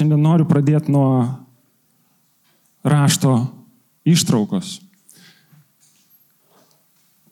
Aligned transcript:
Šiandien 0.00 0.22
noriu 0.24 0.46
pradėti 0.48 0.88
nuo 0.88 1.28
rašto 2.88 3.34
ištraukos, 4.08 4.78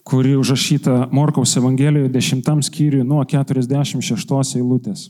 kuri 0.04 0.34
užrašyta 0.36 1.06
Morkaus 1.08 1.54
Evangelijoje 1.56 2.10
10 2.12 2.66
skyriui 2.68 3.06
nuo 3.08 3.22
46 3.24 4.58
eilutės. 4.60 5.06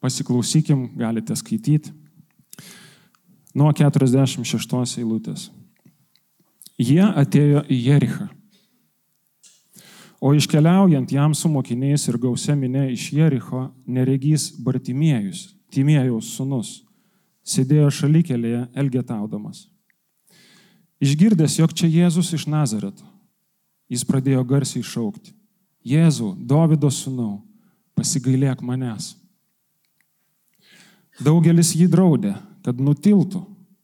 Pasiklausykim, 0.00 0.86
galite 0.96 1.36
skaityti. 1.36 1.92
Nuo 3.52 3.68
46 3.76 5.02
eilutės. 5.02 5.50
Jie 6.80 7.04
atėjo 7.04 7.66
į 7.68 7.82
Jerichą. 7.90 8.30
O 10.16 10.32
iškeliaujant 10.32 11.12
jam 11.12 11.36
su 11.36 11.52
mokiniais 11.52 12.08
ir 12.08 12.16
gausia 12.16 12.56
minė 12.56 12.86
iš 12.94 13.10
Jericho, 13.12 13.66
neregys 13.84 14.48
Bartimiejus, 14.64 15.50
Timėjaus 15.74 16.30
sunus, 16.36 16.82
sėdėjo 17.44 17.90
šalikelėje 17.92 18.66
elgetaudamas. 18.78 19.66
Išgirdęs, 21.02 21.58
jog 21.58 21.74
čia 21.76 21.90
Jėzus 21.90 22.30
iš 22.36 22.46
Nazareto, 22.48 23.04
jis 23.90 24.04
pradėjo 24.06 24.44
garsiai 24.48 24.84
šaukti. 24.86 25.34
Jėzų, 25.84 26.30
Davido 26.48 26.88
sunau, 26.88 27.42
pasigailėk 27.98 28.62
manęs. 28.64 29.12
Daugelis 31.20 31.74
jį 31.76 31.90
draudė, 31.92 32.32
kad 32.64 32.80
nutiltų, 32.80 33.42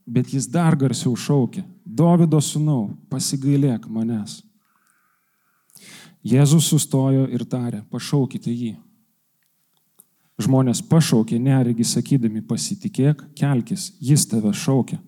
bet 0.09 0.33
jis 0.33 0.49
dar 0.51 0.79
garsiau 0.79 1.13
šaukė. 1.15 1.63
Davido 1.85 2.41
sunau, 2.41 2.95
pasigailėk 3.13 3.85
manęs. 3.91 4.41
Jėzus 6.27 6.67
sustojo 6.73 7.27
ir 7.33 7.45
tarė, 7.49 7.83
pašaukite 7.93 8.53
jį. 8.53 8.75
Žmonės 10.41 10.81
pašaukė 10.89 11.37
neregi 11.43 11.85
sakydami, 11.85 12.41
pasitikėk, 12.47 13.27
kelkis, 13.37 13.91
jis 14.01 14.25
tave 14.31 14.53
šaukia. 14.57 15.01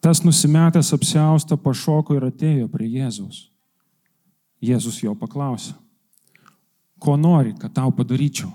Tas 0.00 0.22
nusimetęs 0.24 0.94
apsiaustą 0.94 1.58
pašoko 1.60 2.16
ir 2.16 2.28
atėjo 2.30 2.68
prie 2.72 2.86
Jėzaus. 2.88 3.48
Jėzus 4.64 5.02
jo 5.02 5.12
paklausė, 5.18 5.74
ko 6.98 7.14
nori, 7.20 7.52
kad 7.58 7.74
tau 7.76 7.92
padaryčiau? 7.94 8.50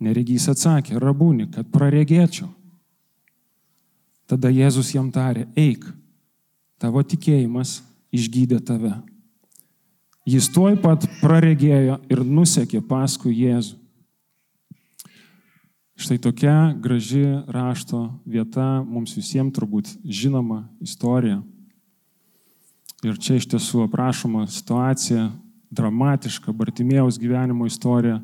Neregys 0.00 0.46
atsakė, 0.52 0.96
rabūni, 1.00 1.48
kad 1.52 1.68
praregėčiau. 1.72 2.48
Tada 4.28 4.52
Jėzus 4.52 4.92
jam 4.94 5.10
tarė, 5.12 5.46
eik, 5.56 5.84
tavo 6.80 7.02
tikėjimas 7.02 7.80
išgydė 8.12 8.60
tave. 8.64 8.92
Jis 10.26 10.48
tuoj 10.52 10.76
pat 10.82 11.06
praregėjo 11.20 12.00
ir 12.10 12.22
nusekė 12.26 12.80
paskui 12.84 13.34
Jėzų. 13.38 13.76
Štai 15.96 16.18
tokia 16.20 16.74
graži 16.76 17.24
rašto 17.48 18.20
vieta, 18.28 18.82
mums 18.84 19.14
visiems 19.16 19.54
turbūt 19.56 19.94
žinoma 20.04 20.66
istorija. 20.84 21.38
Ir 23.04 23.16
čia 23.16 23.38
iš 23.38 23.46
tiesų 23.48 23.86
aprašoma 23.86 24.44
situacija, 24.52 25.30
dramatiška 25.72 26.52
Bartimėjaus 26.52 27.16
gyvenimo 27.20 27.64
istorija, 27.64 28.18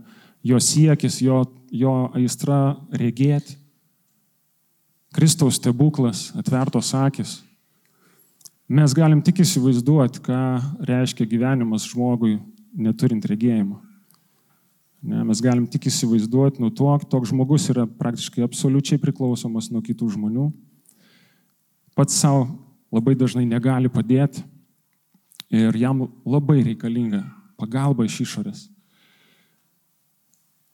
jo 0.44 0.60
siekis, 0.60 1.22
jo, 1.24 1.46
jo 1.72 1.94
aistra 2.12 2.76
regėti. 2.92 3.56
Kristaus 5.12 5.56
stebuklas, 5.60 6.30
atvertos 6.36 6.92
akis. 6.96 7.38
Mes 8.68 8.92
galim 8.96 9.20
tik 9.24 9.42
įsivaizduoti, 9.44 10.20
ką 10.24 10.42
reiškia 10.88 11.24
gyvenimas 11.28 11.88
žmogui 11.88 12.38
neturint 12.72 13.24
regėjimo. 13.28 13.80
Ne, 15.02 15.24
mes 15.26 15.40
galim 15.42 15.64
tik 15.66 15.88
įsivaizduoti, 15.90 16.62
nu 16.62 16.70
to, 16.70 16.86
toks 17.10 17.32
žmogus 17.32 17.66
yra 17.72 17.88
praktiškai 17.98 18.44
absoliučiai 18.46 19.00
priklausomas 19.02 19.66
nuo 19.74 19.82
kitų 19.82 20.12
žmonių. 20.14 20.46
Pats 21.98 22.20
savo 22.22 22.46
labai 22.94 23.16
dažnai 23.18 23.42
negali 23.48 23.90
padėti 23.90 24.44
ir 25.50 25.74
jam 25.76 26.06
labai 26.22 26.60
reikalinga 26.68 27.24
pagalba 27.58 28.06
iš 28.06 28.20
išorės. 28.28 28.68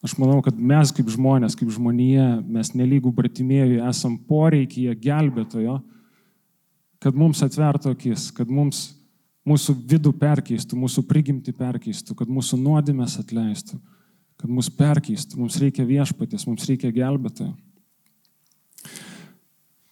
Aš 0.05 0.15
manau, 0.21 0.39
kad 0.45 0.55
mes 0.55 0.93
kaip 0.95 1.09
žmonės, 1.11 1.57
kaip 1.59 1.73
žmonėje, 1.75 2.29
mes 2.47 2.71
nelygų 2.77 3.11
bratimėjų 3.17 3.81
esam 3.89 4.15
poreikyje 4.29 4.93
gelbėtojo, 4.95 5.81
kad 7.03 7.19
mums 7.19 7.43
atvertų 7.43 7.97
akis, 7.97 8.29
kad 8.35 8.51
mums 8.51 8.91
mūsų 9.49 9.75
vidų 9.91 10.13
perkeistų, 10.21 10.79
mūsų 10.79 11.03
prigimti 11.09 11.55
perkeistų, 11.57 12.15
kad 12.19 12.31
mūsų 12.31 12.61
nuodėmės 12.61 13.17
atleistų, 13.23 13.81
kad 14.39 14.51
mus 14.51 14.71
perkeistų. 14.71 15.41
Mums 15.43 15.59
reikia 15.63 15.87
viešpatės, 15.89 16.47
mums 16.49 16.67
reikia 16.69 16.93
gelbėtojo. 16.95 17.55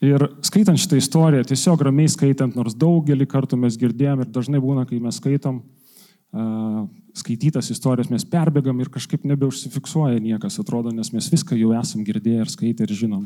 Ir 0.07 0.23
skaitant 0.45 0.79
šitą 0.79 0.99
istoriją, 1.01 1.47
tiesiog 1.49 1.83
ramiai 1.89 2.11
skaitant, 2.13 2.55
nors 2.59 2.77
daugelį 2.77 3.27
kartų 3.31 3.59
mes 3.59 3.79
girdėjom 3.81 4.23
ir 4.23 4.31
dažnai 4.31 4.61
būna, 4.63 4.85
kai 4.87 4.99
mes 5.03 5.17
skaitom 5.19 5.63
uh, 5.63 6.83
skaitytas 7.17 7.71
istorijas, 7.73 8.11
mes 8.13 8.27
perbėgam 8.29 8.79
ir 8.83 8.91
kažkaip 8.93 9.25
nebeužsifiksuoja 9.27 10.21
niekas, 10.21 10.59
atrodo, 10.61 10.93
nes 10.93 11.11
mes 11.17 11.31
viską 11.33 11.57
jau 11.57 11.73
esam 11.79 12.05
girdėję 12.05 12.45
ir 12.45 12.53
skaitę 12.53 12.85
ir 12.85 12.93
žinom. 12.99 13.25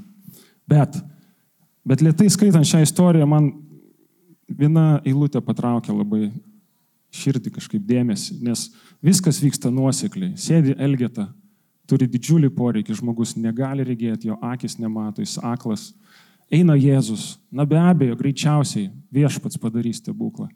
Bet, 0.71 1.01
bet 1.85 2.05
lietai 2.07 2.31
skaitant 2.31 2.69
šią 2.71 2.85
istoriją, 2.87 3.27
man 3.29 3.51
viena 4.47 5.01
eilutė 5.03 5.43
patraukia 5.43 5.93
labai 5.97 6.29
širdį 7.15 7.53
kažkaip 7.57 7.85
dėmesį, 7.87 8.39
nes 8.47 8.69
viskas 9.03 9.41
vyksta 9.43 9.71
nuosekliai. 9.75 10.37
Sėdi 10.39 10.77
Elgeta, 10.79 11.29
turi 11.91 12.07
didžiulį 12.11 12.53
poreikį, 12.55 12.95
žmogus 13.01 13.35
negali 13.37 13.85
regėti, 13.87 14.31
jo 14.31 14.39
akis 14.43 14.79
nemato, 14.79 15.25
jis 15.25 15.39
aklas. 15.43 15.91
Eina 16.51 16.75
Jėzus, 16.79 17.37
na 17.51 17.67
be 17.67 17.79
abejo, 17.79 18.17
greičiausiai 18.19 18.91
viešpats 19.15 19.59
padarys 19.59 20.01
stebuklą. 20.03 20.49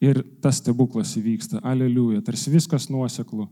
Ir 0.00 0.20
tas 0.42 0.60
stebuklas 0.62 1.16
įvyksta, 1.18 1.58
aleliuja, 1.66 2.22
tarsi 2.24 2.52
viskas 2.52 2.86
nuoseklu, 2.92 3.48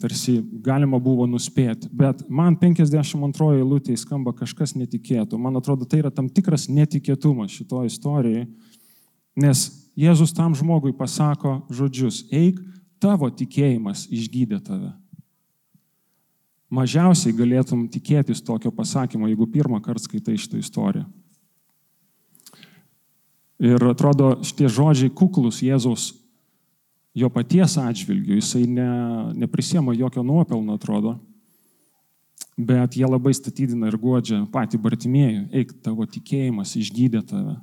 tarsi 0.00 0.40
galima 0.62 0.98
buvo 1.02 1.26
nuspėti. 1.26 1.88
Bet 1.94 2.22
man 2.30 2.56
52 2.58 3.60
eilutė 3.60 3.96
skamba 3.98 4.32
kažkas 4.36 4.74
netikėto. 4.78 5.38
Man 5.38 5.58
atrodo, 5.58 5.86
tai 5.86 6.02
yra 6.02 6.10
tam 6.14 6.28
tikras 6.30 6.68
netikėtumas 6.70 7.54
šito 7.54 7.82
istorijai, 7.86 8.46
nes 9.38 9.64
Jėzus 9.98 10.34
tam 10.36 10.54
žmogui 10.54 10.92
pasako 10.96 11.60
žodžius, 11.72 12.24
eik, 12.32 12.60
tavo 13.02 13.30
tikėjimas 13.30 14.06
išgydė 14.12 14.60
tave. 14.64 14.92
Mažiausiai 16.70 17.34
galėtum 17.34 17.88
tikėtis 17.90 18.44
tokio 18.46 18.70
pasakymo, 18.70 19.26
jeigu 19.26 19.48
pirmą 19.50 19.80
kartą 19.82 20.04
skaitai 20.06 20.36
šitą 20.38 20.60
istoriją. 20.60 21.08
Ir 23.60 23.82
atrodo, 23.90 24.36
šitie 24.46 24.70
žodžiai 24.72 25.10
kuklus 25.12 25.58
Jėzaus 25.60 26.12
jo 27.18 27.28
paties 27.34 27.74
atžvilgių, 27.80 28.38
jisai 28.38 28.62
ne, 28.70 28.86
neprisiema 29.42 29.92
jokio 29.98 30.22
nuopelno, 30.24 30.78
atrodo, 30.78 31.16
bet 32.56 32.96
jie 32.96 33.08
labai 33.08 33.34
statydina 33.36 33.90
ir 33.90 33.98
godžia 34.00 34.44
patį 34.52 34.80
Bartimėjų, 34.80 35.42
eik, 35.60 35.74
tavo 35.84 36.06
tikėjimas 36.06 36.76
išgydė 36.78 37.24
tave. 37.26 37.58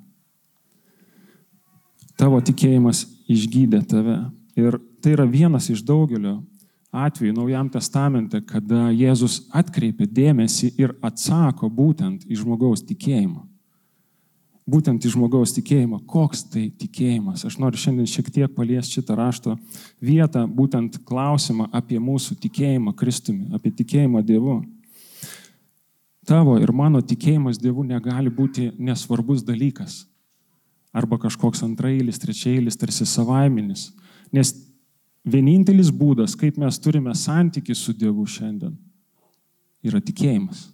Tavo 2.18 2.40
tikėjimas 2.42 3.06
išgydė 3.30 3.84
tave. 3.88 4.18
Ir 4.58 4.80
tai 5.02 5.14
yra 5.14 5.28
vienas 5.30 5.70
iš 5.70 5.84
daugelio 5.86 6.40
atvejų 6.92 7.36
Naujam 7.36 7.70
testamente, 7.70 8.42
kada 8.42 8.88
Jėzus 8.90 9.44
atkreipia 9.54 10.08
dėmesį 10.10 10.72
ir 10.82 10.96
atsako 11.06 11.70
būtent 11.70 12.26
į 12.26 12.40
žmogaus 12.42 12.82
tikėjimą 12.88 13.46
būtent 14.68 15.06
į 15.08 15.14
žmogaus 15.16 15.54
tikėjimą. 15.56 16.02
Koks 16.10 16.44
tai 16.52 16.68
tikėjimas? 16.76 17.46
Aš 17.48 17.58
noriu 17.62 17.80
šiandien 17.80 18.10
šiek 18.10 18.30
tiek 18.36 18.54
paliesti 18.54 19.00
šitą 19.00 19.16
rašto 19.18 19.56
vietą, 20.04 20.44
būtent 20.48 21.00
klausimą 21.08 21.70
apie 21.76 22.02
mūsų 22.04 22.38
tikėjimą 22.44 22.94
Kristumi, 23.00 23.48
apie 23.56 23.72
tikėjimą 23.72 24.24
Dievu. 24.28 24.60
Tavo 26.28 26.58
ir 26.60 26.74
mano 26.76 27.00
tikėjimas 27.00 27.62
Dievu 27.64 27.88
negali 27.88 28.30
būti 28.34 28.74
nesvarbus 28.78 29.46
dalykas. 29.48 30.04
Arba 30.98 31.20
kažkoks 31.22 31.62
antrailis, 31.66 32.18
trečiailis, 32.22 32.78
tarsi 32.80 33.06
savaiminis. 33.06 33.92
Nes 34.34 34.54
vienintelis 35.28 35.92
būdas, 35.94 36.34
kaip 36.40 36.58
mes 36.58 36.80
turime 36.82 37.14
santykių 37.16 37.76
su 37.78 37.94
Dievu 37.94 38.26
šiandien, 38.26 38.74
yra 39.86 40.02
tikėjimas. 40.02 40.70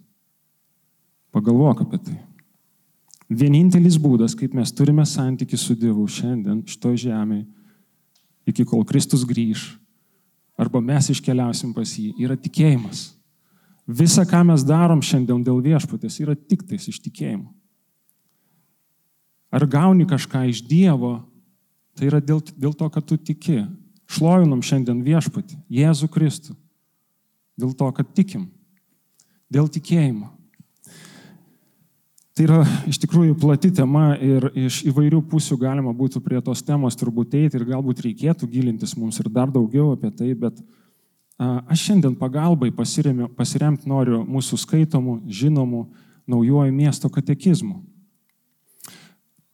Pagalvok 1.34 1.82
apie 1.84 2.00
tai. 2.06 2.16
Vienintelis 3.28 3.96
būdas, 4.00 4.36
kaip 4.38 4.54
mes 4.54 4.72
turime 4.76 5.04
santykių 5.08 5.58
su 5.58 5.76
Dievu 5.78 6.06
šiandien 6.10 6.62
šito 6.68 6.92
žemėje, 7.04 7.46
iki 8.48 8.66
kol 8.68 8.84
Kristus 8.84 9.24
grįž, 9.24 9.72
arba 10.60 10.82
mes 10.84 11.08
iškeliausim 11.10 11.72
pas 11.74 11.96
jį, 11.98 12.12
yra 12.20 12.36
tikėjimas. 12.36 13.14
Visa, 13.84 14.24
ką 14.28 14.42
mes 14.48 14.64
darom 14.64 15.02
šiandien 15.04 15.42
dėl 15.44 15.60
viešpatės, 15.64 16.20
yra 16.20 16.36
tik 16.36 16.64
tais 16.68 16.88
iš 16.88 17.00
tikėjimo. 17.04 17.50
Ar 19.54 19.66
gauni 19.70 20.06
kažką 20.10 20.48
iš 20.50 20.64
Dievo, 20.66 21.20
tai 21.94 22.08
yra 22.08 22.18
dėl, 22.18 22.40
dėl 22.58 22.74
to, 22.74 22.88
kad 22.90 23.06
tu 23.06 23.18
tiki. 23.18 23.62
Šlovinam 24.10 24.60
šiandien 24.66 24.98
viešpatį, 25.06 25.56
Jėzų 25.72 26.10
Kristų. 26.12 26.56
Dėl 27.58 27.70
to, 27.78 27.86
kad 27.94 28.10
tikim. 28.16 28.48
Dėl 29.52 29.70
tikėjimo. 29.70 30.32
Tai 32.34 32.46
yra 32.48 32.62
iš 32.90 32.98
tikrųjų 33.04 33.36
plati 33.38 33.70
tema 33.70 34.16
ir 34.18 34.48
iš 34.58 34.80
įvairių 34.90 35.20
pusių 35.30 35.54
galima 35.60 35.92
būtų 35.94 36.18
prie 36.24 36.40
tos 36.42 36.64
temos 36.66 36.98
turbūt 36.98 37.36
eiti 37.38 37.60
ir 37.60 37.68
galbūt 37.68 38.02
reikėtų 38.08 38.48
gilintis 38.50 38.96
mums 38.98 39.20
ir 39.22 39.30
dar 39.30 39.52
daugiau 39.54 39.92
apie 39.94 40.10
tai, 40.10 40.32
bet 40.34 40.58
aš 41.38 41.86
šiandien 41.86 42.18
pagalbai 42.18 42.72
pasiremti 42.74 43.86
noriu 43.86 44.24
mūsų 44.26 44.58
skaitomų, 44.64 45.20
žinomų 45.30 45.84
naujojo 46.26 46.74
miesto 46.74 47.10
katekizmų. 47.12 47.93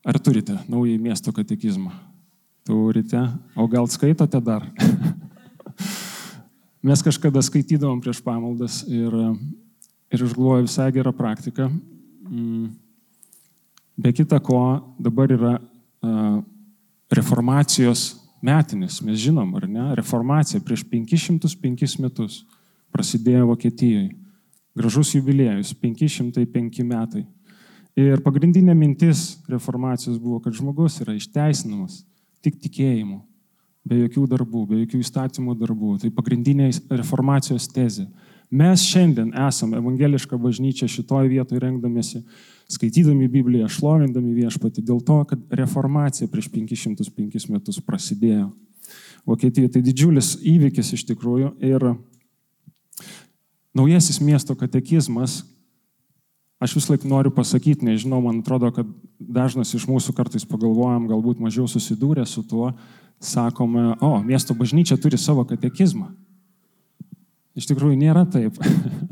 Ar 0.05 0.19
turite 0.19 0.59
naują 0.69 0.99
miesto 0.99 1.33
katekizmą? 1.33 1.91
Turite, 2.65 3.29
o 3.57 3.69
gal 3.69 3.89
skaitote 3.89 4.41
dar? 4.41 4.67
Mes 6.83 7.03
kažkada 7.03 7.43
skaitydavom 7.45 8.01
prieš 8.01 8.23
pamaldas 8.25 8.81
ir, 8.89 9.13
ir 10.09 10.23
aš 10.25 10.33
galvoju 10.33 10.65
visai 10.65 10.89
gerą 10.93 11.13
praktiką. 11.13 11.69
Mm. 12.31 12.71
Be 14.01 14.13
kita 14.17 14.39
ko, 14.41 14.81
dabar 14.97 15.29
yra 15.29 15.59
reformacijos 17.13 18.15
metinis, 18.41 19.03
mes 19.05 19.21
žinom, 19.21 19.51
ar 19.59 19.67
ne? 19.69 19.91
Reformacija 19.99 20.63
prieš 20.65 20.87
505 20.89 21.99
metus 22.01 22.41
prasidėjo 22.95 23.51
Vokietijoje. 23.51 24.15
Gražus 24.77 25.13
jubiliejus, 25.15 25.75
505 25.77 26.85
metai. 26.87 27.25
Ir 28.01 28.23
pagrindinė 28.25 28.73
mintis 28.77 29.41
reformacijos 29.51 30.17
buvo, 30.21 30.39
kad 30.45 30.55
žmogus 30.57 31.01
yra 31.03 31.17
išteisinamas 31.19 32.01
tik 32.41 32.57
tikėjimu, 32.63 33.19
be 33.85 33.99
jokių 34.05 34.25
darbų, 34.31 34.63
be 34.71 34.79
jokių 34.85 35.01
įstatymų 35.05 35.57
darbų. 35.61 35.97
Tai 36.05 36.13
pagrindinė 36.17 36.71
reformacijos 36.95 37.69
tezė. 37.75 38.07
Mes 38.51 38.83
šiandien 38.83 39.35
esame 39.47 39.79
evangeliška 39.79 40.39
bažnyčia 40.41 40.89
šitoje 40.91 41.29
vietoje 41.31 41.61
rengdamėsi, 41.63 42.23
skaitydami 42.71 43.29
Bibliją, 43.31 43.69
šlovindami 43.71 44.33
viešpatį, 44.39 44.83
dėl 44.87 45.03
to, 45.07 45.21
kad 45.31 45.55
reformacija 45.61 46.31
prieš 46.31 46.49
505 46.55 47.51
metus 47.53 47.79
prasidėjo. 47.85 48.49
Vokietijoje 49.29 49.75
tai 49.77 49.85
didžiulis 49.87 50.33
įvykis 50.47 50.95
iš 50.97 51.05
tikrųjų 51.13 51.53
ir 51.63 51.93
naujasis 53.77 54.19
miesto 54.25 54.57
katekizmas 54.59 55.43
Aš 56.61 56.75
vis 56.77 56.91
laik 56.91 57.05
noriu 57.09 57.33
pasakyti, 57.33 57.87
nežinau, 57.89 58.19
man 58.21 58.43
atrodo, 58.43 58.69
kad 58.77 58.89
dažnas 59.17 59.73
iš 59.73 59.87
mūsų 59.89 60.13
kartais 60.17 60.45
pagalvojam, 60.45 61.07
galbūt 61.09 61.41
mažiau 61.41 61.65
susidūrę 61.65 62.27
su 62.29 62.45
tuo, 62.45 62.75
sakome, 63.21 63.95
o, 64.05 64.11
miesto 64.25 64.53
bažnyčia 64.57 64.99
turi 65.01 65.17
savo 65.21 65.47
katekizmą. 65.49 66.11
Iš 67.57 67.71
tikrųjų 67.71 67.97
nėra 68.01 68.27
taip. 68.29 68.61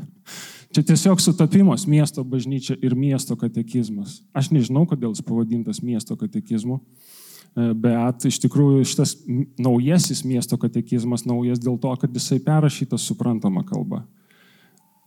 Čia 0.73 0.83
tiesiog 0.85 1.17
sutapimas 1.17 1.87
miesto 1.89 2.21
bažnyčia 2.21 2.77
ir 2.85 2.93
miesto 2.93 3.33
katekizmas. 3.33 4.19
Aš 4.29 4.51
nežinau, 4.53 4.85
kodėl 4.85 5.15
jis 5.15 5.25
pavadintas 5.25 5.81
miesto 5.81 6.13
katekizmu, 6.21 6.77
e, 6.77 7.71
bet 7.73 8.29
iš 8.29 8.37
tikrųjų 8.45 8.85
šitas 8.85 9.15
naujasis 9.57 10.21
miesto 10.21 10.61
katekizmas 10.61 11.25
naujas 11.25 11.57
dėl 11.57 11.81
to, 11.81 11.97
kad 11.97 12.13
jisai 12.13 12.37
perrašytas 12.45 13.09
suprantama 13.09 13.65
kalba. 13.65 14.03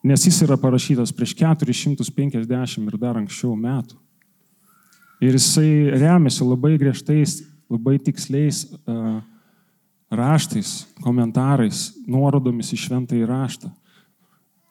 Nes 0.03 0.27
jis 0.27 0.41
yra 0.43 0.57
parašytas 0.59 1.13
prieš 1.15 1.37
450 1.39 2.89
ir 2.89 2.97
dar 2.99 3.21
anksčiau 3.21 3.55
metų. 3.55 3.99
Ir 5.23 5.37
jisai 5.39 5.93
remiasi 5.95 6.43
labai 6.43 6.75
griežtais, 6.81 7.45
labai 7.71 8.01
tiksliais 8.03 8.65
uh, 8.67 9.21
raštais, 10.11 10.89
komentarais, 11.05 11.93
nuorodomis 12.11 12.73
į 12.75 12.81
šventąjį 12.83 13.29
raštą. 13.31 13.71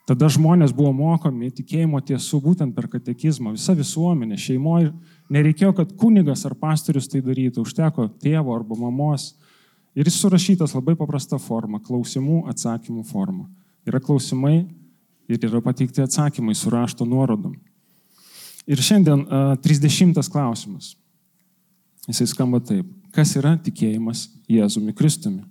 Tada 0.10 0.28
žmonės 0.34 0.74
buvo 0.76 0.92
mokomi 0.98 1.52
tikėjimo 1.56 2.02
tiesų 2.04 2.42
būtent 2.44 2.76
per 2.76 2.90
katekizmą. 2.92 3.54
Visa 3.56 3.72
visuomenė, 3.78 4.36
šeimoje 4.36 4.90
nereikėjo, 5.32 5.72
kad 5.78 5.94
kunigas 5.96 6.44
ar 6.50 6.58
pastorius 6.60 7.08
tai 7.08 7.22
darytų, 7.24 7.64
užteko 7.64 8.10
tėvo 8.20 8.52
arba 8.58 8.76
mamos. 8.76 9.32
Ir 9.96 10.10
jis 10.10 10.20
surašytas 10.20 10.76
labai 10.76 10.98
paprasta 11.00 11.40
forma- 11.40 11.80
klausimų, 11.88 12.44
atsakymų 12.52 13.06
forma. 13.08 13.48
Yra 13.88 14.00
klausimai, 14.00 14.68
ir 15.36 15.50
yra 15.50 15.62
pateikti 15.64 16.04
atsakymai 16.04 16.56
su 16.58 16.72
rašto 16.74 17.06
nuorodom. 17.08 17.56
Ir 18.70 18.82
šiandien 18.82 19.24
uh, 19.26 19.54
30 19.64 20.30
klausimas. 20.32 20.94
Jisai 22.08 22.28
skamba 22.30 22.62
taip. 22.64 22.88
Kas 23.16 23.34
yra 23.38 23.56
tikėjimas 23.60 24.28
Jėzumi 24.50 24.94
Kristumi? 24.98 25.44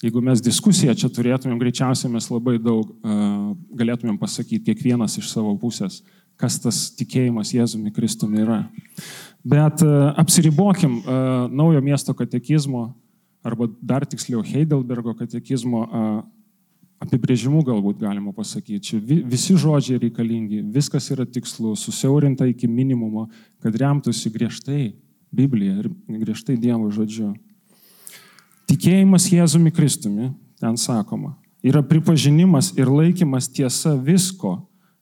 Jeigu 0.00 0.22
mes 0.24 0.40
diskusiją 0.40 0.94
čia 0.96 1.10
turėtumėm, 1.12 1.58
greičiausiai 1.60 2.08
mes 2.12 2.26
labai 2.32 2.56
daug 2.62 2.88
uh, 2.88 3.52
galėtumėm 3.76 4.16
pasakyti 4.20 4.64
kiekvienas 4.70 5.18
iš 5.20 5.28
savo 5.28 5.52
pusės, 5.60 6.00
kas 6.40 6.56
tas 6.62 6.86
tikėjimas 6.96 7.52
Jėzumi 7.52 7.92
Kristumi 7.92 8.40
yra. 8.46 8.62
Bet 9.44 9.84
uh, 9.84 10.14
apsiribokim 10.20 11.02
uh, 11.02 11.52
naujo 11.52 11.84
miesto 11.84 12.16
katekizmo, 12.16 12.88
arba 13.44 13.68
dar 13.80 14.04
tiksliau 14.08 14.42
Heidelbergo 14.44 15.14
katekizmo 15.16 15.84
apibrėžimų 17.10 17.64
galbūt 17.66 17.98
galima 17.98 18.30
pasakyti. 18.34 18.78
Čia 18.86 18.98
visi 19.02 19.56
žodžiai 19.58 19.98
reikalingi, 20.06 20.62
viskas 20.70 21.10
yra 21.10 21.26
tikslu, 21.26 21.74
susiaurinta 21.74 22.46
iki 22.46 22.70
minimumo, 22.70 23.26
kad 23.58 23.74
remtųsi 23.74 24.30
griežtai 24.30 24.92
Biblija 25.34 25.82
ir 25.82 25.90
griežtai 26.06 26.56
Dievo 26.58 26.90
žodžiu. 26.94 27.32
Tikėjimas 28.70 29.26
Jėzumi 29.30 29.72
Kristumi, 29.74 30.30
ten 30.62 30.78
sakoma, 30.78 31.34
yra 31.62 31.82
pripažinimas 31.82 32.70
ir 32.78 32.90
laikymas 32.90 33.50
tiesa 33.50 33.96
visko, 33.98 34.60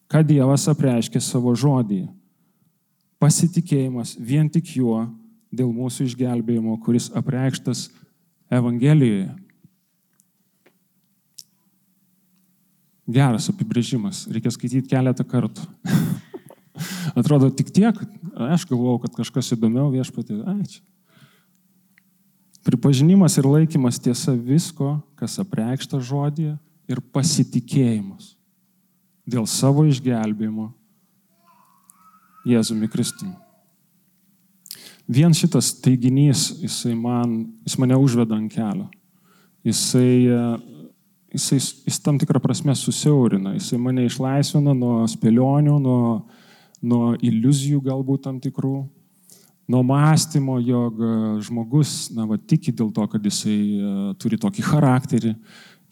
ką 0.09 0.25
Dievas 0.25 0.65
apreiškė 0.73 1.21
savo 1.21 1.53
žodyje. 1.53 2.09
Pasitikėjimas 3.21 4.15
vien 4.17 4.49
tik 4.49 4.73
juo 4.79 5.03
dėl 5.53 5.69
mūsų 5.75 6.07
išgelbėjimo, 6.09 6.79
kuris 6.85 7.11
apreikštas 7.17 7.89
Evangelijoje. 8.49 9.35
Geras 13.09 13.49
apibrėžimas, 13.49 14.27
reikia 14.29 14.53
skaityti 14.53 14.91
keletą 14.91 15.25
kartų. 15.25 15.65
Atrodo 17.19 17.49
tik 17.51 17.73
tiek, 17.75 17.97
aš 18.53 18.67
galvojau, 18.69 19.01
kad 19.07 19.17
kažkas 19.23 19.55
įdomiau 19.57 19.89
viešpatį. 19.95 20.43
Ai, 20.45 20.63
čia. 20.69 20.83
Pripažinimas 22.69 23.39
ir 23.41 23.49
laikymas 23.49 23.97
tiesa 24.03 24.35
visko, 24.37 24.99
kas 25.17 25.39
apreikšta 25.41 26.03
žodėje 26.05 26.59
ir 26.91 27.01
pasitikėjimas 27.15 28.35
dėl 29.29 29.47
savo 29.49 29.87
išgelbėjimo 29.89 30.71
Jėzumi 32.49 32.89
Kristumi. 32.93 33.37
Vien 35.09 35.33
šitas 35.33 35.73
teiginys, 35.81 36.51
jisai 36.61 36.93
man, 36.93 37.39
jis 37.65 37.79
mane 37.81 37.97
užveda 37.97 38.37
ant 38.37 38.53
kelio. 38.53 38.91
Jisai 39.65 40.29
jisai, 41.33 41.59
jis 41.61 42.01
tam 42.03 42.19
tikrą 42.21 42.41
prasme 42.43 42.75
susiaurina, 42.77 43.55
jisai 43.57 43.79
mane 43.83 44.07
išlaisvina 44.09 44.75
nuo 44.77 45.03
spėlionių, 45.11 45.79
nuo, 45.83 46.03
nuo 46.83 47.15
iliuzijų 47.25 47.83
galbūt 47.85 48.25
tam 48.27 48.39
tikrų, 48.43 48.77
nuo 49.69 49.83
mąstymo, 49.85 50.59
jog 50.65 51.01
e, 51.01 51.15
žmogus, 51.45 52.09
na, 52.17 52.27
va, 52.29 52.39
tiki 52.41 52.73
dėl 52.73 52.93
to, 52.95 53.05
kad 53.13 53.25
jisai 53.25 53.59
uh, 53.77 53.97
turi 54.21 54.39
tokį 54.41 54.65
charakterį, 54.65 55.35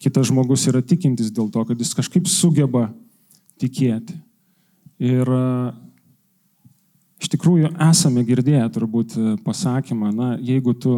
kitas 0.01 0.31
žmogus 0.31 0.65
yra 0.69 0.81
tikintis 0.81 1.29
dėl 1.33 1.51
to, 1.53 1.61
kad 1.69 1.77
jis 1.77 1.93
kažkaip 1.97 2.25
sugeba 2.29 2.87
tikėti. 3.61 4.17
Ir 4.97 5.29
uh, 5.29 5.75
iš 7.21 7.29
tikrųjų 7.35 7.69
esame 7.85 8.25
girdėję 8.25 8.65
turbūt 8.73 9.13
pasakymą, 9.45 10.09
na, 10.09 10.31
jeigu 10.41 10.73
tu 10.73 10.97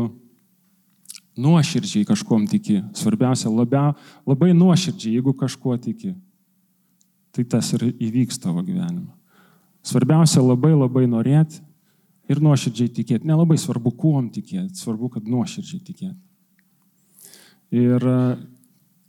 nuoširdžiai 1.40 2.08
kažkom 2.10 2.48
tiki. 2.50 2.82
Svarbiausia, 2.98 3.52
labia, 3.54 3.94
labai 4.28 4.52
nuoširdžiai, 4.58 5.18
jeigu 5.20 5.34
kažkuo 5.38 5.78
tiki. 5.82 6.14
Tai 7.36 7.46
tas 7.48 7.72
ir 7.78 7.90
įvyks 7.94 8.42
tavo 8.42 8.64
gyvenime. 8.66 9.12
Svarbiausia, 9.86 10.42
labai 10.44 10.74
labai 10.76 11.06
norėti 11.10 11.62
ir 12.30 12.42
nuoširdžiai 12.44 12.92
tikėti. 13.00 13.28
Nelabai 13.28 13.58
svarbu, 13.60 13.94
kuom 13.98 14.30
tikėti, 14.34 14.78
svarbu, 14.78 15.12
kad 15.16 15.30
nuoširdžiai 15.30 15.82
tikėti. 15.86 16.18
Ir 17.80 18.02
e, 18.02 18.18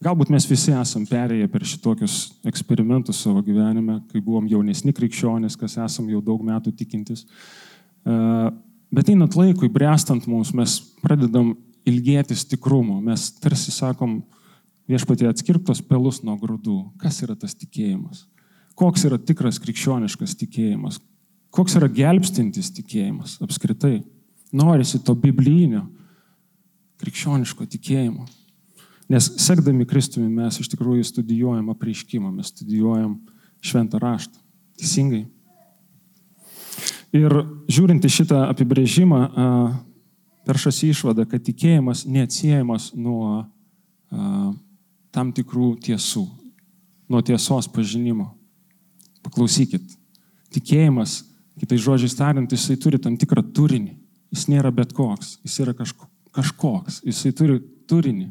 galbūt 0.05 0.31
mes 0.33 0.47
visi 0.49 0.73
esam 0.77 1.07
perėję 1.09 1.49
per 1.53 1.65
šitokius 1.69 2.17
eksperimentus 2.49 3.23
savo 3.25 3.43
gyvenime, 3.45 4.01
kai 4.13 4.21
buvom 4.25 4.49
jaunesni 4.49 4.93
krikščionys, 4.97 5.57
kas 5.61 5.79
esam 5.81 6.09
jau 6.13 6.21
daug 6.25 6.45
metų 6.45 6.75
tikintis. 6.77 7.25
E, 8.05 8.15
bet 8.93 9.13
einant 9.13 9.37
laikui, 9.37 9.73
brestant 9.73 10.29
mums, 10.29 10.53
mes 10.57 10.79
pradedam 11.01 11.55
ilgėtis 11.89 12.45
tikrumo. 12.49 12.99
Mes 13.05 13.29
tarsi 13.41 13.73
sakom, 13.75 14.21
viešpatie 14.91 15.29
atskirtos 15.31 15.83
pelus 15.87 16.23
nuo 16.27 16.37
grūdų. 16.41 16.79
Kas 17.01 17.23
yra 17.25 17.37
tas 17.39 17.55
tikėjimas? 17.59 18.27
Koks 18.79 19.05
yra 19.09 19.21
tikras 19.21 19.61
krikščioniškas 19.63 20.37
tikėjimas? 20.41 21.01
Koks 21.55 21.77
yra 21.79 21.91
gelbstintis 21.91 22.71
tikėjimas 22.77 23.39
apskritai? 23.45 24.01
Norisi 24.57 25.01
to 25.05 25.15
biblinio 25.19 25.85
krikščioniško 27.01 27.67
tikėjimo. 27.71 28.27
Nes 29.11 29.27
sekdami 29.43 29.87
Kristumi 29.91 30.29
mes 30.31 30.61
iš 30.63 30.71
tikrųjų 30.71 31.05
studijuojam 31.07 31.71
apreiškimą, 31.73 32.31
mes 32.31 32.53
studijuojam 32.53 33.17
šventą 33.65 33.99
raštą. 34.03 34.39
Teisingai. 34.79 35.25
Ir 37.19 37.35
žiūrint 37.67 38.05
į 38.07 38.11
šitą 38.21 38.45
apibrėžimą, 38.53 39.21
peršasi 40.51 40.91
išvada, 40.91 41.25
kad 41.31 41.45
tikėjimas 41.47 42.03
neatsiejamas 42.11 42.91
nuo 42.99 43.23
a, 43.39 44.53
tam 45.15 45.33
tikrų 45.35 45.77
tiesų, 45.87 46.25
nuo 47.11 47.23
tiesos 47.27 47.69
pažinimo. 47.71 48.33
Paklausykit, 49.23 49.85
tikėjimas, 50.55 51.21
kitai 51.61 51.79
žodžiai 51.79 52.17
tariant, 52.19 52.51
jisai 52.51 52.79
turi 52.81 52.99
tam 53.03 53.19
tikrą 53.21 53.45
turinį. 53.55 53.95
Jis 54.31 54.47
nėra 54.51 54.71
bet 54.75 54.95
koks, 54.95 55.39
jis 55.47 55.59
yra 55.65 55.75
kažko, 55.75 56.07
kažkoks, 56.35 57.01
jisai 57.07 57.33
turi 57.37 57.59
turinį. 57.91 58.29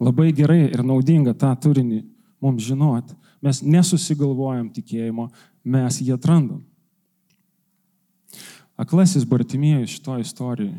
Labai 0.00 0.30
gerai 0.36 0.66
ir 0.68 0.84
naudinga 0.84 1.34
tą 1.36 1.52
turinį 1.60 2.02
mums 2.40 2.64
žinot. 2.64 3.12
Mes 3.44 3.62
nesusigalvojam 3.64 4.68
tikėjimo, 4.72 5.30
mes 5.64 6.00
jį 6.00 6.14
atrandam. 6.16 6.60
Aklasis 8.80 9.26
Bartimėjus 9.28 9.98
šito 9.98 10.16
istorijoje. 10.20 10.78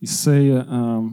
Jisai 0.00 0.48
um, 0.56 1.10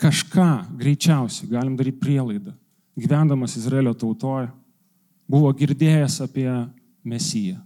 kažką 0.00 0.48
greičiausiai, 0.78 1.50
galim 1.50 1.76
daryti 1.76 1.98
prielaidą, 2.00 2.54
gyvendamas 2.98 3.56
Izraelio 3.58 3.92
tautoje, 3.98 4.48
buvo 5.30 5.50
girdėjęs 5.54 6.20
apie 6.24 6.48
Mesiją. 7.06 7.58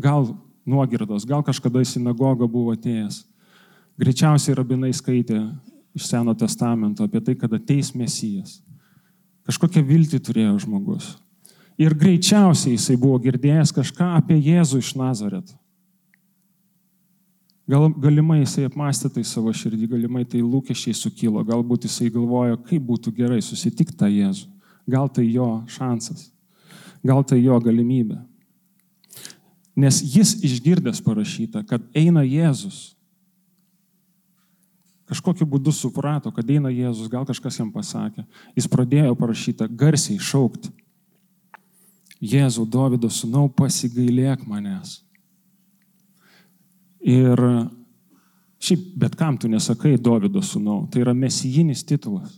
Gal 0.00 0.30
nuogirdos, 0.68 1.26
gal 1.28 1.44
kažkada 1.44 1.82
į 1.82 1.88
sinagogą 1.88 2.48
buvo 2.48 2.74
atėjęs. 2.74 3.24
Greičiausiai 4.00 4.56
rabinai 4.56 4.92
skaitė 4.96 5.38
iš 5.96 6.06
Seno 6.08 6.34
testamento 6.38 7.04
apie 7.04 7.20
tai, 7.24 7.34
kad 7.36 7.52
ateis 7.52 7.92
Mesijas. 7.94 8.60
Kažkokią 9.48 9.82
viltį 9.84 10.20
turėjo 10.24 10.54
žmogus. 10.64 11.14
Ir 11.80 11.96
greičiausiai 11.96 12.76
jisai 12.76 12.96
buvo 13.00 13.18
girdėjęs 13.24 13.72
kažką 13.76 14.14
apie 14.18 14.36
Jėzų 14.38 14.82
iš 14.82 14.94
Nazareto. 15.00 15.56
Gal, 17.70 17.86
galimai 18.02 18.40
jisai 18.40 18.64
apmastė 18.66 19.10
tai 19.14 19.22
savo 19.26 19.52
širdį, 19.54 19.86
galimai 19.92 20.24
tai 20.26 20.40
lūkesčiai 20.42 20.96
sukilo, 20.96 21.42
galbūt 21.46 21.86
jisai 21.86 22.08
galvojo, 22.10 22.56
kaip 22.66 22.82
būtų 22.88 23.12
gerai 23.14 23.38
susitikti 23.44 23.94
tą 24.00 24.08
Jėzų. 24.10 24.48
Gal 24.90 25.10
tai 25.12 25.28
jo 25.28 25.46
šansas, 25.70 26.30
gal 27.06 27.22
tai 27.22 27.38
jo 27.44 27.58
galimybė. 27.62 28.18
Nes 29.78 30.00
jis 30.02 30.34
išgirdęs 30.42 30.98
parašyta, 31.04 31.62
kad 31.68 31.84
eina 31.94 32.24
Jėzus. 32.26 32.96
Kažkokiu 35.10 35.46
būdu 35.46 35.70
suprato, 35.74 36.32
kad 36.34 36.50
eina 36.50 36.72
Jėzus, 36.74 37.10
gal 37.12 37.22
kažkas 37.28 37.60
jam 37.60 37.70
pasakė. 37.74 38.24
Jis 38.58 38.66
pradėjo 38.70 39.14
parašytą 39.18 39.68
garsiai 39.70 40.18
šaukti. 40.18 40.72
Jėzau, 42.20 42.66
Davido 42.66 43.08
sūnau, 43.14 43.46
pasigailėk 43.54 44.42
manęs. 44.48 44.98
Ir 47.00 47.40
šiaip 48.60 48.84
bet 49.00 49.16
kam 49.16 49.38
tu 49.40 49.48
nesakai 49.48 49.96
Davido 49.98 50.42
sūnau, 50.44 50.84
tai 50.92 51.04
yra 51.04 51.14
mesijinis 51.16 51.84
titulas. 51.86 52.36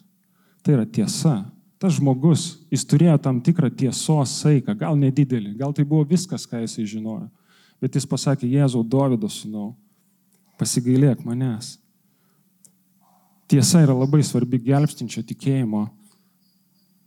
Tai 0.63 0.77
yra 0.77 0.87
tiesa. 0.87 1.41
Tas 1.83 1.97
žmogus, 1.97 2.61
jis 2.71 2.85
turėjo 2.87 3.17
tam 3.19 3.41
tikrą 3.43 3.67
tiesos 3.75 4.37
saiką, 4.39 4.77
gal 4.79 4.95
nedidelį, 4.99 5.57
gal 5.59 5.73
tai 5.75 5.83
buvo 5.83 6.07
viskas, 6.07 6.47
ką 6.47 6.61
jisai 6.63 6.87
žinojo. 6.87 7.27
Bet 7.83 7.99
jis 7.99 8.07
pasakė, 8.07 8.47
Jėzau, 8.47 8.85
Davido 8.87 9.27
sūnau, 9.27 9.73
pasigailėk 10.61 11.25
manęs. 11.27 11.75
Tiesa 13.51 13.83
yra 13.83 13.97
labai 13.99 14.23
svarbi 14.23 14.61
gelbstinčio 14.63 15.25
tikėjimo 15.27 15.89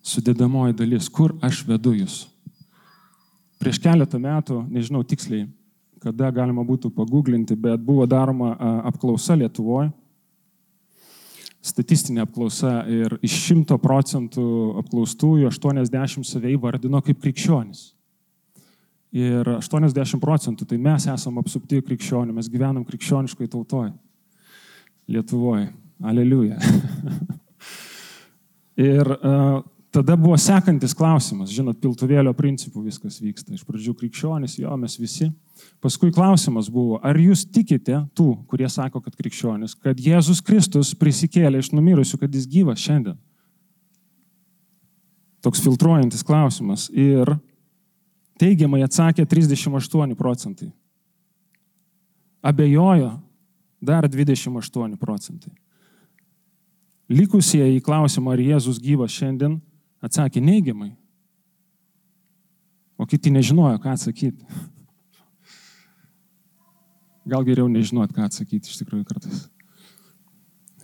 sudėdamoji 0.05 0.75
dalis, 0.77 1.07
kur 1.09 1.33
aš 1.41 1.63
vedu 1.65 1.95
jūs. 1.95 2.25
Prieš 3.61 3.79
keletą 3.81 4.19
metų, 4.21 4.59
nežinau 4.69 5.01
tiksliai, 5.07 5.47
kada 6.05 6.29
galima 6.33 6.61
būtų 6.65 6.91
paguglinti, 6.93 7.57
bet 7.57 7.81
buvo 7.81 8.05
daroma 8.09 8.53
apklausa 8.85 9.37
Lietuvoje, 9.39 9.89
statistinė 11.65 12.21
apklausa 12.25 12.83
ir 12.91 13.17
iš 13.25 13.39
100 13.49 13.79
procentų 13.81 14.45
apklaustųjų 14.83 15.49
80 15.49 16.27
save 16.29 16.53
įvardino 16.53 17.01
kaip 17.05 17.23
krikščionis. 17.23 17.87
Ir 19.15 19.47
80 19.47 20.19
procentų, 20.21 20.67
tai 20.69 20.77
mes 20.81 21.07
esame 21.07 21.41
apsupti 21.41 21.79
krikščionių, 21.81 22.35
mes 22.35 22.49
gyvenam 22.51 22.83
krikščioniškoje 22.85 23.49
tautoje. 23.53 23.93
Lietuvoje. 25.07 25.69
Aleliuja. 26.03 26.59
ir 28.91 29.13
uh, 29.15 29.61
Tada 29.95 30.17
buvo 30.19 30.35
sekantis 30.35 30.91
klausimas, 30.91 31.53
žinot, 31.55 31.77
piltuvėlio 31.79 32.33
principų 32.35 32.81
viskas 32.83 33.21
vyksta. 33.23 33.53
Iš 33.55 33.61
pradžių 33.63 33.93
krikščionis, 33.95 34.57
jo, 34.59 34.73
mes 34.75 34.97
visi. 34.99 35.29
Paskui 35.79 36.09
klausimas 36.11 36.67
buvo, 36.67 36.97
ar 36.99 37.15
jūs 37.15 37.45
tikite 37.47 38.01
tų, 38.11 38.25
kurie 38.51 38.67
sako, 38.67 38.99
kad 39.05 39.13
krikščionis, 39.15 39.77
kad 39.79 40.01
Jėzus 40.03 40.41
Kristus 40.43 40.89
prisikėlė 40.99 41.61
iš 41.63 41.69
numirusių, 41.71 42.19
kad 42.19 42.35
jis 42.35 42.43
gyvas 42.51 42.83
šiandien? 42.83 43.15
Toks 45.47 45.63
filtruojantis 45.63 46.25
klausimas. 46.27 46.89
Ir 46.91 47.31
teigiamai 48.41 48.81
atsakė 48.83 49.23
38 49.23 50.17
procentai. 50.19 50.73
Abejojo 52.43 53.13
dar 53.79 54.09
28 54.11 54.99
procentai. 54.99 55.53
Likusieji 57.07 57.79
į 57.79 57.85
klausimą, 57.85 58.33
ar 58.35 58.43
Jėzus 58.43 58.81
gyvas 58.83 59.15
šiandien, 59.15 59.55
atsakė 60.03 60.43
neigiamai. 60.43 60.93
O 62.95 63.07
kiti 63.09 63.31
nežinojo, 63.31 63.79
ką 63.83 63.95
atsakyti. 63.95 64.45
Gal 67.25 67.43
geriau 67.47 67.67
nežinot, 67.71 68.13
ką 68.15 68.27
atsakyti 68.27 68.69
iš 68.69 68.79
tikrųjų 68.83 69.07
kartais. 69.09 69.45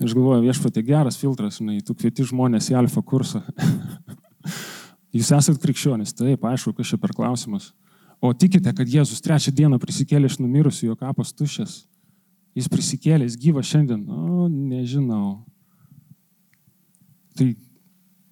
Aš 0.01 0.15
galvoju, 0.17 0.41
viešpatė 0.47 0.81
geras 0.85 1.19
filtras, 1.21 1.59
žinai, 1.59 1.77
tu 1.85 1.93
kvieti 1.93 2.25
žmonės 2.25 2.71
į 2.71 2.79
alfa 2.79 3.03
kursą. 3.05 3.43
Jūs 5.15 5.29
esate 5.37 5.61
krikščionis, 5.61 6.15
taip, 6.17 6.43
aišku, 6.47 6.73
kas 6.73 6.89
čia 6.89 6.97
per 6.97 7.13
klausimas. 7.13 7.69
O 8.21 8.31
tikite, 8.33 8.73
kad 8.73 8.89
Jėzus 8.89 9.21
trečią 9.21 9.53
dieną 9.53 9.77
prisikėlė 9.81 10.29
iš 10.29 10.39
numirusių, 10.41 10.91
jo 10.91 10.97
kapas 10.97 11.33
tuščias. 11.37 11.81
Jis 12.57 12.67
prisikėlė, 12.71 13.27
jis 13.27 13.37
gyva 13.39 13.63
šiandien. 13.65 14.01
O, 14.09 14.47
nežinau. 14.49 15.41
Tai 17.37 17.47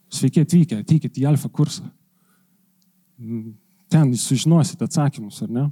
Sveiki 0.09 0.43
atvykę, 0.43 0.79
ateikit 0.83 1.19
į 1.21 1.27
alfa 1.29 1.49
kursą. 1.53 1.85
Ten 3.89 4.13
sužinosite 4.17 4.85
atsakymus, 4.85 5.41
ar 5.45 5.53
ne? 5.53 5.65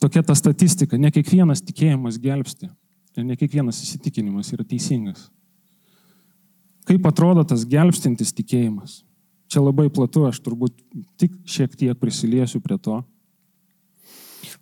Tokia 0.00 0.22
ta 0.26 0.34
statistika, 0.34 0.98
ne 0.98 1.12
kiekvienas 1.14 1.62
tikėjimas 1.62 2.18
gelbsti 2.22 2.68
ir 3.16 3.26
ne 3.28 3.36
kiekvienas 3.38 3.82
įsitikinimas 3.84 4.50
yra 4.54 4.64
teisingas. 4.66 5.28
Kaip 6.88 7.06
atrodo 7.06 7.44
tas 7.46 7.64
gelbstintis 7.68 8.32
tikėjimas? 8.34 9.02
Čia 9.52 9.62
labai 9.62 9.86
platu, 9.92 10.24
aš 10.26 10.40
turbūt 10.42 10.74
tik 11.20 11.34
šiek 11.46 11.74
tiek 11.78 11.98
prisiliesiu 12.00 12.62
prie 12.64 12.78
to. 12.82 13.02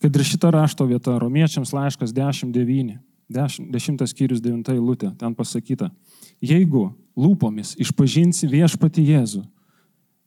Kad 0.00 0.16
ir 0.16 0.26
šita 0.26 0.50
rašto 0.52 0.84
vieta, 0.88 1.14
romiečiams 1.20 1.72
laiškas 1.76 2.12
10.9, 2.16 2.98
10, 3.30 3.70
10 3.70 4.04
skyrius 4.10 4.42
9 4.42 4.72
eilutė, 4.74 5.12
ten 5.20 5.36
pasakyta, 5.38 5.90
jeigu 6.42 6.88
lūpomis 7.20 7.76
išpažinsi 7.80 8.48
viešpati 8.50 9.04
Jėzų 9.12 9.44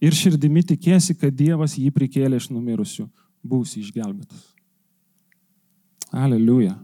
ir 0.03 0.15
širdimi 0.17 0.63
tikėsi, 0.73 1.15
kad 1.17 1.35
Dievas 1.35 1.77
jį 1.79 1.89
prikėlė 1.95 2.39
iš 2.41 2.49
numirusių, 2.53 3.07
būsi 3.43 3.81
išgelbėtas. 3.83 4.49
Aleliuja. 6.13 6.75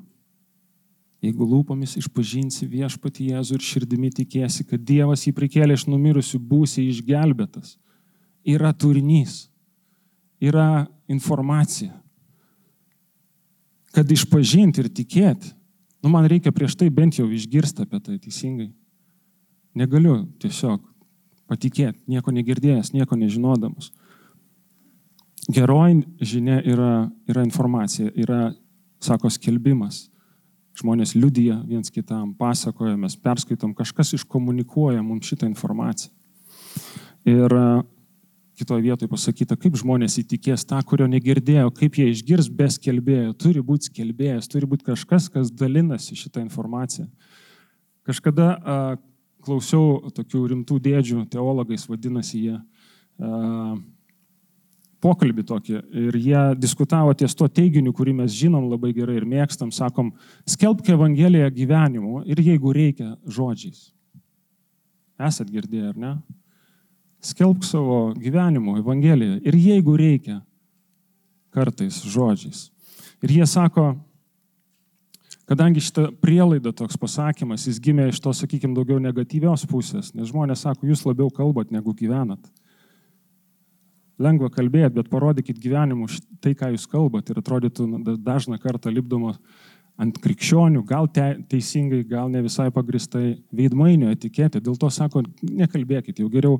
Jeigu 1.20 1.44
lūpomis 1.44 1.98
išpažinsi 2.00 2.66
viešpati 2.72 3.28
Jėzų 3.34 3.58
ir 3.58 3.66
širdimi 3.68 4.10
tikėsi, 4.16 4.64
kad 4.64 4.82
Dievas 4.88 5.26
jį 5.28 5.34
prikėlė 5.36 5.76
iš 5.76 5.86
numirusių, 5.92 6.40
būsi 6.40 6.86
išgelbėtas. 6.88 7.76
Yra 8.48 8.72
turinys, 8.72 9.50
yra 10.40 10.88
informacija. 11.12 11.92
Kad 13.92 14.12
išpažinti 14.16 14.80
ir 14.80 14.88
tikėti, 14.96 15.52
nu 16.00 16.14
man 16.14 16.30
reikia 16.32 16.54
prieš 16.56 16.78
tai 16.80 16.88
bent 16.94 17.20
jau 17.20 17.28
išgirsti 17.28 17.84
apie 17.84 18.00
tai 18.00 18.16
teisingai. 18.16 18.70
Negaliu 19.78 20.24
tiesiog 20.42 20.82
patikėti, 21.50 22.00
nieko 22.10 22.34
negirdėjęs, 22.34 22.94
nieko 22.94 23.18
nežinodamas. 23.18 23.92
Geroji 25.50 26.04
žinia 26.22 26.60
yra, 26.62 27.10
yra 27.30 27.44
informacija, 27.46 28.12
yra, 28.14 28.52
sako, 29.02 29.32
skelbimas. 29.34 30.08
Žmonės 30.80 31.16
liudyja 31.18 31.58
viens 31.68 31.90
kitam, 31.92 32.32
pasakoja, 32.38 32.96
mes 33.00 33.16
perskaitom, 33.20 33.74
kažkas 33.76 34.14
iškomunikuoja 34.20 35.02
mums 35.04 35.28
šitą 35.28 35.50
informaciją. 35.50 36.14
Ir 37.28 37.52
e, 37.52 37.64
kitoje 38.62 38.86
vietoje 38.86 39.10
pasakyta, 39.12 39.58
kaip 39.60 39.76
žmonės 39.80 40.20
įtikės 40.22 40.64
tą, 40.70 40.80
kurio 40.88 41.10
negirdėjo, 41.12 41.74
kaip 41.76 41.98
jie 42.00 42.08
išgirs 42.14 42.48
be 42.54 42.70
skelbėjo. 42.72 43.34
Turi 43.42 43.66
būti 43.66 43.90
skelbėjas, 43.90 44.48
turi 44.52 44.70
būti 44.70 44.88
kažkas, 44.94 45.28
kas 45.34 45.52
dalinasi 45.52 46.16
šitą 46.20 46.46
informaciją 46.46 47.10
Kažkada 48.10 48.48
a, 48.58 48.76
klausiau 49.46 50.12
tokių 50.16 50.44
rimtų 50.54 50.80
dėdžių, 50.84 51.24
teologais 51.32 51.86
vadinasi 51.90 52.42
jie, 52.44 52.58
pokalbį 55.04 55.46
tokį 55.48 55.78
ir 56.08 56.18
jie 56.20 56.42
diskutavo 56.60 57.14
ties 57.18 57.36
tuo 57.38 57.48
teiginiu, 57.48 57.94
kurį 57.96 58.18
mes 58.22 58.36
žinom 58.36 58.68
labai 58.72 58.92
gerai 58.96 59.20
ir 59.20 59.28
mėgstam, 59.30 59.72
sakom, 59.76 60.12
skelbk 60.48 60.92
Evangeliją 60.96 61.50
gyvenimu 61.56 62.26
ir 62.28 62.42
jeigu 62.44 62.74
reikia 62.76 63.14
žodžiais. 63.28 63.90
Esat 65.20 65.50
girdėję, 65.52 65.94
ar 65.94 65.98
ne? 66.00 66.14
Skelbk 67.24 67.66
savo 67.68 68.14
gyvenimu 68.16 68.78
Evangeliją 68.80 69.40
ir 69.44 69.56
jeigu 69.60 69.96
reikia 70.00 70.40
kartais 71.56 72.04
žodžiais. 72.08 72.70
Ir 73.24 73.34
jie 73.40 73.48
sako, 73.48 73.94
kadangi 75.50 75.82
šitą 75.84 76.08
prielaidą 76.22 76.74
toks 76.78 76.98
pasakymas, 77.02 77.66
jis 77.68 77.82
gimė 77.84 78.10
iš 78.12 78.22
to, 78.24 78.34
sakykime, 78.38 78.76
daugiau 78.78 79.02
negatyvios 79.02 79.66
pusės, 79.70 80.14
nes 80.14 80.30
žmonės 80.30 80.66
sako, 80.68 80.88
jūs 80.90 81.06
labiau 81.10 81.32
kalbat 81.34 81.74
negu 81.74 81.96
gyvenat 81.98 82.52
lengva 84.20 84.50
kalbėti, 84.52 84.98
bet 85.00 85.10
parodykit 85.12 85.60
gyvenimu 85.64 86.10
tai, 86.44 86.54
ką 86.58 86.74
jūs 86.74 86.88
kalbate 86.92 87.34
ir 87.34 87.42
atrodytų 87.42 88.18
dažną 88.20 88.60
kartą 88.62 88.92
lipdomo 88.92 89.36
ant 90.00 90.20
krikščionių, 90.24 90.84
gal 90.88 91.10
te, 91.12 91.32
teisingai, 91.52 92.04
gal 92.08 92.32
ne 92.32 92.44
visai 92.46 92.70
pagristai, 92.76 93.40
veidmainio 93.56 94.12
etiketė. 94.14 94.62
Dėl 94.64 94.78
to 94.80 94.92
sako, 94.94 95.26
nekalbėkit, 95.44 96.22
jau 96.22 96.30
geriau 96.32 96.60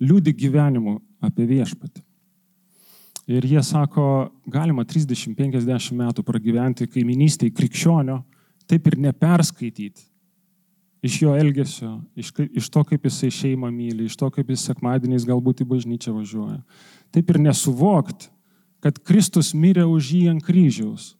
liūdi 0.00 0.32
gyvenimu 0.36 0.98
apie 1.24 1.48
viešpatį. 1.48 2.07
Ir 3.28 3.44
jie 3.44 3.60
sako, 3.64 4.30
galima 4.48 4.86
30-50 4.88 5.96
metų 5.98 6.24
pragyventi 6.24 6.86
kaiminystėje 6.88 7.52
krikščionio, 7.56 8.22
taip 8.68 8.86
ir 8.88 8.96
neperskaityti 9.04 10.08
iš 11.02 11.20
jo 11.22 11.34
elgesio, 11.38 12.00
iš, 12.18 12.32
iš 12.50 12.70
to, 12.70 12.82
kaip 12.84 13.04
jisai 13.06 13.30
šeimą 13.30 13.70
myli, 13.70 14.08
iš 14.08 14.16
to, 14.18 14.30
kaip 14.34 14.50
jis 14.50 14.64
sekmadieniais 14.66 15.26
galbūt 15.28 15.62
į 15.62 15.68
bažnyčią 15.70 16.14
važiuoja, 16.16 16.58
taip 17.14 17.30
ir 17.30 17.40
nesuvokt, 17.42 18.28
kad 18.82 18.98
Kristus 19.06 19.52
mirė 19.54 19.86
už 19.88 20.12
jį 20.14 20.22
ant 20.32 20.44
kryžiaus, 20.46 21.12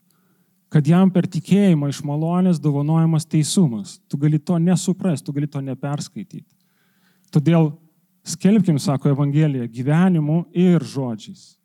kad 0.73 0.87
jam 0.87 1.11
per 1.11 1.27
tikėjimą 1.31 1.91
iš 1.93 2.03
malonės 2.07 2.61
dovanojamas 2.61 3.27
teisumas. 3.27 3.97
Tu 4.11 4.19
gali 4.21 4.39
to 4.39 4.59
nesuprasti, 4.61 5.27
tu 5.27 5.35
gali 5.37 5.49
to 5.49 5.63
neperskaityti. 5.65 6.45
Todėl 7.33 7.71
skelbkim, 8.27 8.79
sako 8.83 9.15
Evangelija, 9.15 9.69
gyvenimu 9.73 10.43
ir 10.53 10.85
žodžiais. 10.85 11.58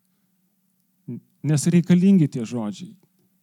Nes 1.43 1.65
reikalingi 1.67 2.29
tie 2.31 2.45
žodžiai. 2.47 2.93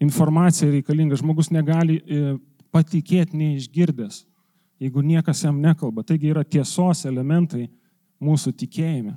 Informacija 0.00 0.70
reikalinga. 0.70 1.18
Žmogus 1.20 1.50
negali 1.52 1.98
e, 2.00 2.36
patikėti 2.72 3.36
neišgirdęs, 3.36 4.22
jeigu 4.80 5.02
niekas 5.04 5.44
jam 5.44 5.58
nekalba. 5.60 6.04
Taigi 6.06 6.30
yra 6.32 6.44
tiesos 6.46 7.04
elementai 7.08 7.66
mūsų 8.22 8.54
tikėjime. 8.62 9.16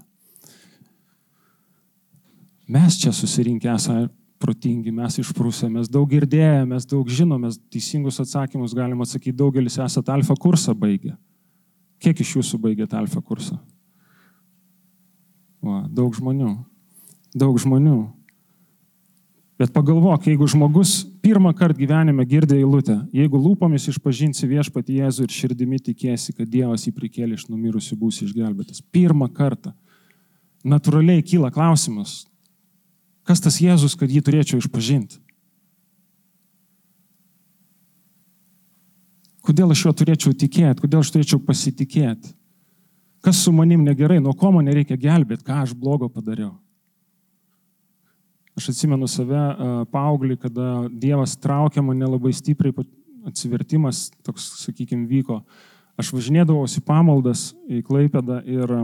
Mes 2.73 2.97
čia 2.99 3.11
susirinkę 3.15 3.71
esame 3.71 4.09
protingi, 4.43 4.91
mes 4.91 5.19
išprūsę, 5.21 5.69
mes 5.71 5.87
daug 5.91 6.09
girdėję, 6.11 6.65
mes 6.67 6.87
daug 6.87 7.07
žinom, 7.07 7.45
mes 7.45 7.59
teisingus 7.71 8.19
atsakymus 8.23 8.75
galim 8.75 9.03
atsakyti, 9.03 9.35
daugelis 9.39 9.77
esate 9.79 10.11
alfa 10.11 10.35
kursą 10.35 10.75
baigę. 10.75 11.13
Kiek 12.03 12.19
iš 12.19 12.33
jūsų 12.39 12.59
baigėte 12.65 12.97
alfa 12.99 13.21
kursą? 13.23 13.55
Va, 15.63 15.85
daug 15.87 16.11
žmonių. 16.15 16.57
Daug 17.39 17.55
žmonių. 17.63 17.97
Bet 19.61 19.69
pagalvok, 19.75 20.25
jeigu 20.27 20.47
žmogus 20.49 21.03
pirmą 21.21 21.51
kartą 21.53 21.77
gyvenime 21.83 22.25
girdė 22.25 22.57
eilutę, 22.57 22.97
jeigu 23.13 23.37
lūpomis 23.37 23.85
išpažinsi 23.91 24.49
viešpati 24.49 24.97
Jėzų 24.97 25.27
ir 25.27 25.35
širdimi 25.35 25.79
tikėsi, 25.79 26.33
kad 26.33 26.49
Dievas 26.49 26.87
jį 26.87 26.95
prikėlė 26.97 27.37
iš 27.37 27.47
numirusių 27.51 27.99
būsi 28.01 28.25
išgelbėtas. 28.25 28.81
Pirmą 28.91 29.29
kartą. 29.33 29.75
Naturaliai 30.65 31.21
kyla 31.21 31.51
klausimas, 31.53 32.23
Kas 33.23 33.39
tas 33.39 33.59
Jėzus, 33.63 33.95
kad 33.99 34.11
jį 34.11 34.21
turėčiau 34.23 34.59
išpažinti? 34.59 35.21
Kodėl 39.43 39.71
aš 39.75 39.85
juo 39.85 39.93
turėčiau 39.95 40.35
tikėti, 40.35 40.83
kodėl 40.83 41.03
aš 41.03 41.11
turėčiau 41.15 41.39
pasitikėti? 41.43 42.31
Kas 43.23 43.39
su 43.43 43.51
manim 43.55 43.83
negerai, 43.83 44.19
nuo 44.23 44.35
ko 44.35 44.51
man 44.55 44.67
reikia 44.71 44.99
gelbėti, 44.99 45.43
ką 45.47 45.63
aš 45.63 45.75
blogo 45.79 46.09
padariau? 46.11 46.53
Aš 48.57 48.69
atsimenu 48.73 49.07
save 49.09 49.43
paauglį, 49.93 50.37
kada 50.41 50.87
Dievas 50.89 51.33
traukė 51.41 51.81
mane 51.81 52.05
labai 52.05 52.33
stipriai, 52.35 52.85
atsivertimas 53.25 54.09
toks, 54.25 54.51
sakykime, 54.61 55.07
vyko. 55.09 55.41
Aš 55.97 56.11
važinėdavau 56.13 56.67
į 56.67 56.83
pamaldas 56.85 57.51
į 57.69 57.81
Klaipedą 57.85 58.41
ir 58.45 58.75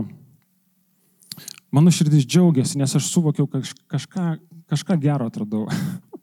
Mano 1.70 1.90
širdis 1.94 2.24
džiaugiasi, 2.26 2.78
nes 2.80 2.96
aš 2.98 3.12
suvokiau, 3.12 3.46
kad 3.46 3.66
kažką, 3.92 4.24
kažką 4.72 4.96
gero 4.98 5.28
atradau. 5.30 5.68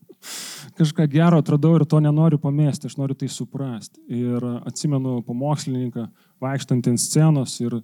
kažką 0.79 1.05
gero 1.07 1.39
atradau 1.39 1.77
ir 1.77 1.85
to 1.87 2.01
nenoriu 2.03 2.39
pamesti, 2.41 2.89
aš 2.89 2.97
noriu 2.99 3.15
tai 3.15 3.29
suprasti. 3.31 4.01
Ir 4.11 4.43
atsimenu 4.67 5.21
pamokslininką 5.27 6.09
vaikštant 6.43 6.89
ant 6.91 6.99
scenos 6.99 7.55
ir 7.63 7.79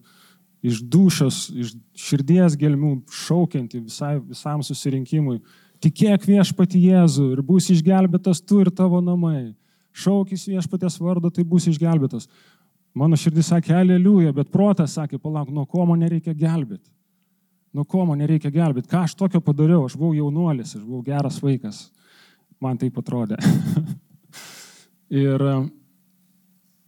iš 0.64 0.80
dušos, 0.88 1.50
iš 1.52 1.74
širdies 2.00 2.56
gelmių 2.60 2.96
šaukianti 3.12 3.82
visai, 3.84 4.16
visam 4.24 4.64
susirinkimui. 4.64 5.42
Tikėk 5.84 6.24
viešpati 6.30 6.80
Jėzų 6.80 7.34
ir 7.36 7.44
bus 7.44 7.68
išgelbėtas 7.74 8.40
tu 8.48 8.62
ir 8.64 8.72
tavo 8.72 9.02
namai. 9.04 9.52
Šaukis 9.94 10.48
viešpatės 10.48 10.96
vardo, 11.04 11.30
tai 11.30 11.44
bus 11.46 11.68
išgelbėtas. 11.70 12.30
Mano 12.96 13.18
širdis 13.20 13.50
sakė, 13.52 13.76
aleliuja, 13.82 14.32
bet 14.34 14.52
protas 14.54 14.96
sakė, 14.96 15.20
palauk, 15.22 15.52
nuo 15.52 15.66
ko 15.70 15.86
man 15.90 16.00
nereikia 16.06 16.34
gelbėti. 16.38 16.88
Nuo 17.74 17.86
ko 17.90 18.06
man 18.06 18.22
nereikia 18.22 18.52
gelbėti? 18.54 18.88
Ką 18.90 19.04
aš 19.08 19.18
tokio 19.18 19.42
padariau? 19.42 19.84
Aš 19.88 19.98
buvau 19.98 20.14
jaunuolis, 20.16 20.76
aš 20.78 20.84
buvau 20.86 21.02
geras 21.06 21.40
vaikas. 21.44 21.88
Man 22.62 22.78
taip 22.80 22.98
atrodė. 23.02 23.40
ir 25.26 25.44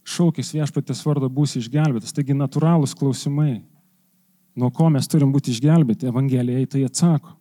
šaukis 0.06 0.52
viešpatės 0.54 1.02
vardo 1.06 1.28
bus 1.32 1.56
išgelbėtas. 1.58 2.14
Taigi 2.14 2.36
natūralūs 2.36 2.94
klausimai. 2.98 3.64
Nuo 4.56 4.70
ko 4.72 4.88
mes 4.92 5.08
turim 5.10 5.32
būti 5.34 5.52
išgelbėti? 5.52 6.08
Evangelija 6.08 6.62
į 6.62 6.68
tai 6.72 6.84
atsako. 6.86 7.34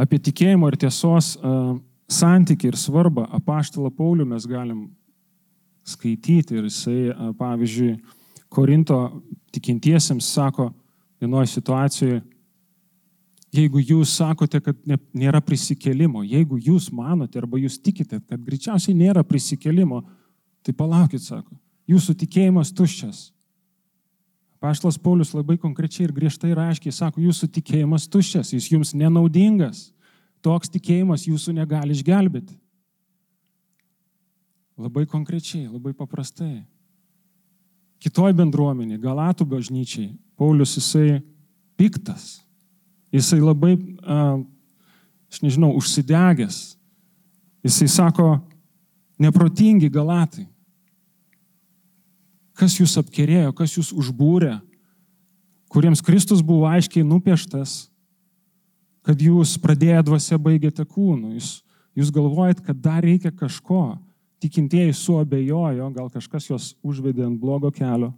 Apie 0.00 0.20
tikėjimo 0.22 0.68
ir 0.70 0.78
tiesos 0.80 1.34
uh, 1.36 1.74
santyki 2.08 2.70
ir 2.70 2.78
svarbą 2.78 3.26
apaštalą 3.40 3.90
Paulių 3.96 4.28
mes 4.30 4.46
galim 4.48 4.86
skaityti 5.88 6.56
ir 6.56 6.68
jisai, 6.68 7.00
uh, 7.10 7.32
pavyzdžiui, 7.36 7.96
Korinto 8.50 8.98
tikintiesiems 9.54 10.26
sako, 10.26 10.70
vienoje 11.22 11.52
situacijoje, 11.52 12.22
jeigu 13.54 13.82
jūs 13.82 14.14
sakote, 14.18 14.58
kad 14.64 14.78
nėra 15.14 15.38
prisikelimo, 15.44 16.24
jeigu 16.26 16.58
jūs 16.58 16.88
manote 16.94 17.38
arba 17.38 17.60
jūs 17.60 17.78
tikite, 17.82 18.18
kad 18.26 18.42
greičiausiai 18.42 18.96
nėra 18.96 19.22
prisikelimo, 19.26 20.02
tai 20.66 20.74
palaukit, 20.76 21.22
sako, 21.24 21.56
jūsų 21.90 22.16
tikėjimas 22.22 22.72
tuščias. 22.76 23.28
Paštlas 24.60 24.98
Paulius 25.00 25.32
labai 25.32 25.56
konkrečiai 25.56 26.04
ir 26.04 26.12
griežtai 26.12 26.50
ir 26.52 26.60
aiškiai 26.60 26.92
sako, 26.92 27.22
jūsų 27.24 27.48
tikėjimas 27.54 28.04
tuščias, 28.12 28.52
jis 28.52 28.66
jums 28.68 28.92
nenaudingas, 28.92 29.86
toks 30.44 30.68
tikėjimas 30.72 31.24
jūsų 31.30 31.54
negali 31.56 31.96
išgelbėti. 31.96 32.58
Labai 34.80 35.06
konkrečiai, 35.08 35.66
labai 35.68 35.94
paprastai. 35.96 36.62
Kitoj 38.00 38.32
bendruomenė, 38.36 38.96
Galatų 39.00 39.44
bažnyčiai, 39.48 40.14
Paulius 40.40 40.72
jisai 40.78 41.20
piktas, 41.76 42.38
jisai 43.12 43.40
labai, 43.40 43.74
aš 45.28 45.40
nežinau, 45.44 45.74
užsidegęs. 45.76 46.60
Jisai 47.64 47.90
sako, 47.92 48.38
neprotingi 49.20 49.90
galatai. 49.92 50.46
Kas 52.56 52.76
jūs 52.80 52.96
apkerėjo, 53.00 53.54
kas 53.56 53.76
jūs 53.78 53.92
užbūrė, 53.96 54.58
kuriems 55.72 56.02
Kristus 56.04 56.42
buvo 56.44 56.66
aiškiai 56.68 57.06
nupieštas, 57.06 57.88
kad 59.06 59.20
jūs 59.22 59.54
pradėję 59.62 60.02
dvasia 60.10 60.36
baigėte 60.40 60.84
kūnu. 60.84 61.36
Jūs, 61.38 61.60
jūs 61.96 62.10
galvojat, 62.12 62.60
kad 62.64 62.80
dar 62.80 63.04
reikia 63.04 63.32
kažko. 63.32 63.96
Tikintieji 64.40 64.92
suabejojo, 64.96 65.86
gal 65.92 66.08
kažkas 66.12 66.48
juos 66.48 66.72
užvedė 66.84 67.26
ant 67.28 67.40
blogo 67.40 67.68
kelio 67.72 68.14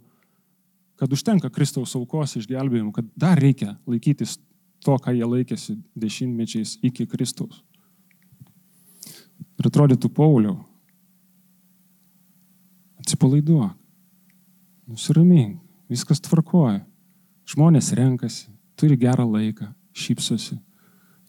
kad 1.03 1.11
užtenka 1.11 1.49
Kristaus 1.51 1.95
aukos 1.97 2.37
išgelbėjimų, 2.39 2.93
kad 2.95 3.07
dar 3.19 3.39
reikia 3.41 3.73
laikytis 3.89 4.37
to, 4.83 4.95
ką 4.95 5.11
jie 5.15 5.27
laikėsi 5.27 5.75
dešimtmečiais 5.99 6.77
iki 6.85 7.07
Kristaus. 7.09 7.63
Ir 9.59 9.67
atrodytų 9.69 10.09
Pauliau, 10.13 10.61
atsipalaiduok, 13.03 13.75
nusiramink, 14.87 15.59
viskas 15.91 16.23
tvarkoja. 16.23 16.81
Žmonės 17.43 17.91
renkasi, 17.99 18.47
turi 18.79 18.95
gerą 18.95 19.25
laiką, 19.27 19.67
šypsosi, 19.91 20.55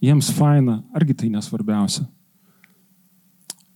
jiems 0.04 0.30
faina, 0.37 0.78
argi 0.94 1.16
tai 1.18 1.30
nesvarbiausia. 1.32 2.04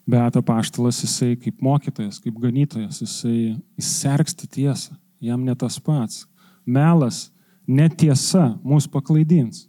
Bet 0.09 0.39
apaštalas 0.39 1.03
jisai 1.03 1.35
kaip 1.37 1.59
mokytojas, 1.61 2.21
kaip 2.23 2.39
ganytojas, 2.41 3.03
jisai 3.03 3.59
įsergsti 3.77 4.47
tiesą, 4.55 4.95
jam 5.21 5.43
ne 5.45 5.57
tas 5.59 5.77
pats. 5.83 6.23
Melas, 6.65 7.27
netiesa 7.67 8.55
mūsų 8.63 8.93
paklaidins, 8.95 9.67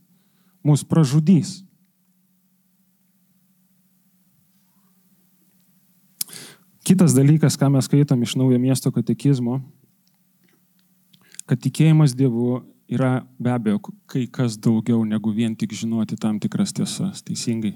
mūsų 0.63 0.87
pražudys. 0.87 1.57
Kitas 6.89 7.13
dalykas, 7.13 7.53
ką 7.53 7.67
mes 7.69 7.85
skaitom 7.85 8.23
iš 8.25 8.31
naujo 8.33 8.57
miesto 8.57 8.89
katekizmo, 8.89 9.59
kad 11.45 11.59
tikėjimas 11.61 12.15
Dievu 12.17 12.63
yra 12.89 13.19
be 13.37 13.51
abejo 13.53 13.91
kai 14.09 14.23
kas 14.25 14.55
daugiau 14.57 15.03
negu 15.05 15.29
vien 15.29 15.53
tik 15.53 15.75
žinoti 15.77 16.17
tam 16.17 16.39
tikras 16.41 16.73
tiesas, 16.73 17.21
teisingai. 17.27 17.75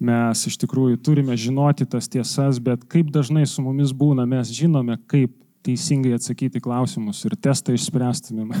Mes 0.00 0.46
iš 0.48 0.56
tikrųjų 0.62 1.02
turime 1.04 1.36
žinoti 1.36 1.84
tas 1.84 2.08
tiesas, 2.08 2.62
bet 2.64 2.88
kaip 2.88 3.12
dažnai 3.12 3.44
su 3.44 3.60
mumis 3.60 3.92
būna, 3.92 4.24
mes 4.24 4.48
žinome, 4.56 4.96
kaip 5.04 5.36
teisingai 5.60 6.16
atsakyti 6.16 6.64
klausimus 6.64 7.20
ir 7.28 7.36
testą 7.36 7.76
išspręstumėm. 7.76 8.56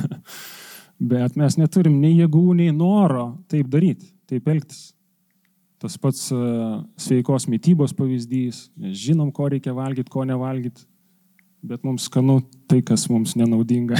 bet 1.16 1.40
mes 1.40 1.56
neturim 1.56 1.96
nei 2.04 2.18
jėgų, 2.18 2.50
nei 2.60 2.68
noro 2.76 3.30
taip 3.48 3.72
daryti, 3.72 4.12
taip 4.28 4.52
elgtis. 4.52 4.90
Tas 5.80 5.96
pats 5.96 6.26
sveikos 7.00 7.46
mytybos 7.48 7.94
pavyzdys, 7.96 8.66
mes 8.76 8.98
žinom, 9.00 9.30
ko 9.32 9.48
reikia 9.48 9.72
valgyti, 9.72 10.12
ko 10.12 10.26
nevalgyti, 10.28 10.84
bet 11.64 11.86
mums 11.86 12.04
skanu 12.10 12.42
tai, 12.68 12.82
kas 12.84 13.06
mums 13.08 13.32
nenaudinga. 13.38 13.96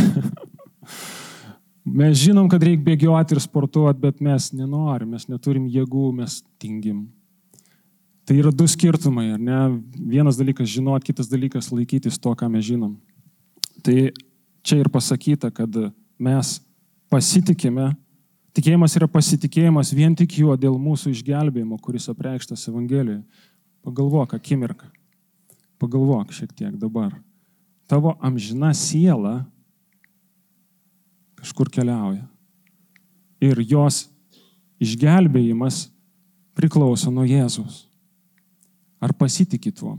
mes 2.01 2.19
žinom, 2.21 2.51
kad 2.53 2.67
reikia 2.69 2.85
bėgioti 2.91 3.37
ir 3.37 3.41
sportuoti, 3.41 4.03
bet 4.03 4.21
mes 4.21 4.51
nenorim, 4.53 5.15
mes 5.17 5.25
neturim 5.33 5.71
jėgų, 5.73 6.11
mes 6.21 6.43
tingim. 6.61 7.07
Tai 8.29 8.37
yra 8.39 8.53
du 8.55 8.69
skirtumai, 8.69 9.31
ar 9.35 9.41
ne? 9.41 9.61
Vienas 10.13 10.37
dalykas 10.39 10.69
žinot, 10.71 11.03
kitas 11.03 11.33
dalykas 11.33 11.73
laikytis 11.73 12.21
to, 12.21 12.31
ką 12.37 12.47
mes 12.53 12.69
žinom. 12.69 12.93
Tai 13.81 13.97
čia 14.63 14.83
ir 14.83 14.93
pasakyta, 14.93 15.49
kad 15.51 15.81
mes 16.21 16.59
pasitikime, 17.11 17.89
tikėjimas 18.57 18.97
yra 18.99 19.09
pasitikėjimas 19.11 19.95
vien 19.97 20.15
tik 20.19 20.39
juo 20.43 20.57
dėl 20.59 20.77
mūsų 20.81 21.15
išgelbėjimo, 21.15 21.79
kuris 21.83 22.11
apreikštas 22.13 22.69
Evangelijoje. 22.71 23.23
Pagalvok 23.81 24.35
akimirką, 24.37 24.91
pagalvok 25.81 26.35
šiek 26.37 26.53
tiek 26.53 26.75
dabar 26.77 27.15
tavo 27.91 28.15
amžina 28.21 28.71
siela 28.75 29.43
kažkur 31.35 31.67
keliauja. 31.73 32.23
Ir 33.43 33.59
jos 33.67 34.05
išgelbėjimas 34.79 35.89
priklauso 36.55 37.11
nuo 37.11 37.25
Jėzus. 37.27 37.89
Ar 39.03 39.11
pasitikit 39.17 39.75
tuo? 39.81 39.97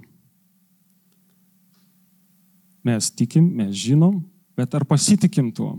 Mes 2.86 3.10
tikim, 3.12 3.50
mes 3.60 3.76
žinom, 3.76 4.22
bet 4.56 4.72
ar 4.78 4.86
pasitikim 4.88 5.52
tuo? 5.52 5.74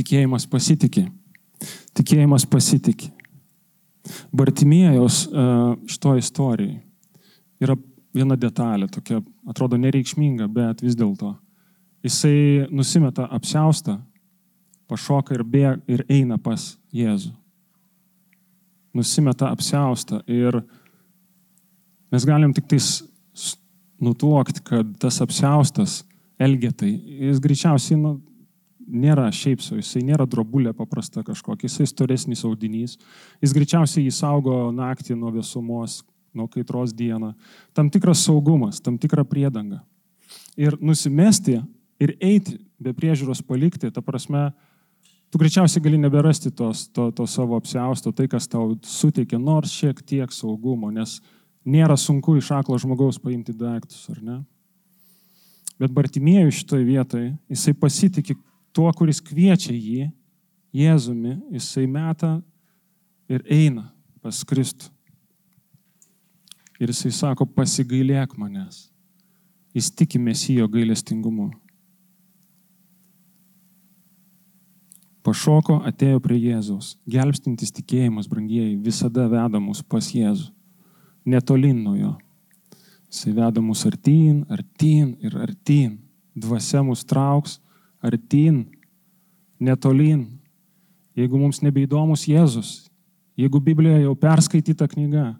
Tikėjimas 0.00 0.46
pasitikė. 0.48 1.04
Tikėjimas 1.98 2.46
pasitikė. 2.48 3.10
Bartimėjos 4.32 5.26
e, 5.28 5.42
šito 5.92 6.14
istorijai 6.16 6.78
yra 7.60 7.76
viena 8.16 8.38
detalė, 8.40 8.88
tokia 8.88 9.20
atrodo 9.50 9.76
nereikšminga, 9.76 10.48
bet 10.48 10.80
vis 10.80 10.96
dėlto. 10.96 11.34
Jisai 12.00 12.70
nusimeta 12.72 13.26
apsiaustą, 13.28 13.98
pašoka 14.88 15.36
ir, 15.36 15.44
bėga, 15.44 15.76
ir 15.84 16.06
eina 16.08 16.40
pas 16.40 16.72
Jėzų. 16.96 17.34
Nusimeta 18.96 19.50
apsiaustą 19.52 20.22
ir 20.26 20.62
mes 22.10 22.24
galim 22.26 22.56
tik 22.56 22.72
tais 22.72 22.88
nutuokti, 24.00 24.64
kad 24.64 24.96
tas 24.98 25.20
apsiaustas 25.22 26.00
elgetai, 26.40 26.94
jis 27.28 27.38
greičiausiai 27.44 28.00
nu, 28.00 28.16
nėra 28.90 29.28
šiaip 29.34 29.62
so, 29.64 29.76
jisai 29.78 30.02
nėra 30.06 30.26
drobulė 30.28 30.72
paprasta 30.76 31.22
kažkokia, 31.26 31.68
jisai 31.68 31.88
storesnis 31.88 32.44
audinys, 32.46 32.96
jis 33.42 33.54
greičiausiai 33.56 34.06
jį 34.06 34.14
saugo 34.14 34.56
naktį 34.74 35.16
nuo 35.18 35.32
vėsumos, 35.34 36.00
nuo 36.34 36.46
kaitros 36.50 36.94
dieną. 36.94 37.32
Tam 37.74 37.90
tikras 37.90 38.24
saugumas, 38.26 38.80
tam 38.82 38.98
tikra 38.98 39.24
priedanga. 39.26 39.80
Ir 40.58 40.76
nusimesti 40.80 41.58
ir 42.00 42.14
eiti 42.20 42.58
be 42.80 42.94
priežiūros 42.96 43.42
palikti, 43.46 43.90
ta 43.92 44.02
prasme, 44.02 44.50
tu 45.30 45.40
greičiausiai 45.40 45.82
gali 45.84 45.98
neberasti 46.00 46.52
tos, 46.54 46.86
to, 46.94 47.10
to 47.14 47.26
savo 47.30 47.58
apsiausto, 47.58 48.12
tai 48.12 48.28
kas 48.30 48.48
tau 48.50 48.74
suteikia 48.86 49.38
nors 49.38 49.74
šiek 49.74 50.02
tiek 50.06 50.32
saugumo, 50.34 50.90
nes 50.94 51.18
nėra 51.66 51.96
sunku 52.00 52.38
iš 52.38 52.50
aklo 52.56 52.78
žmogaus 52.80 53.20
paimti 53.22 53.54
daiktus, 53.56 54.06
ar 54.12 54.22
ne? 54.22 54.38
Bet 55.80 55.92
Bartimėjų 55.96 56.52
šitoje 56.52 56.84
vietoje, 56.84 57.28
jisai 57.48 57.72
pasitikė 57.72 58.36
tuo, 58.72 58.90
kuris 58.96 59.20
kviečia 59.24 59.74
jį, 59.74 60.10
Jėzumi, 60.70 61.34
jisai 61.50 61.88
meta 61.90 62.36
ir 63.30 63.42
eina 63.50 63.88
pas 64.22 64.44
Kristų. 64.46 64.86
Ir 66.80 66.92
jisai 66.92 67.10
sako, 67.12 67.44
pasigailėk 67.44 68.36
manęs. 68.38 68.86
Jis 69.74 69.90
tiki 69.92 70.18
mesijo 70.22 70.68
gailestingumu. 70.70 71.50
Pašoko, 75.26 75.82
atėjo 75.90 76.22
prie 76.24 76.38
Jėzaus. 76.38 76.94
Gelbstintis 77.10 77.74
tikėjimas, 77.76 78.30
brangieji, 78.30 78.78
visada 78.80 79.26
veda 79.28 79.60
mus 79.60 79.82
pas 79.82 80.06
Jėzų. 80.14 80.48
Netolin 81.28 81.82
nuo 81.84 81.96
jo. 81.98 82.14
Jisai 83.10 83.34
veda 83.36 83.60
mus 83.60 83.82
artyn, 83.90 84.46
artyn 84.48 85.12
ir 85.20 85.36
artyn. 85.36 85.98
Dvasia 86.38 86.80
mus 86.86 87.02
trauks 87.04 87.58
artyn, 88.04 88.64
netolin. 89.60 90.26
Jeigu 91.18 91.36
mums 91.36 91.58
nebeįdomus 91.60 92.24
Jėzus, 92.30 92.90
jeigu 93.36 93.60
Biblijoje 93.60 94.04
jau 94.06 94.14
perskaityta 94.16 94.86
knyga, 94.88 95.34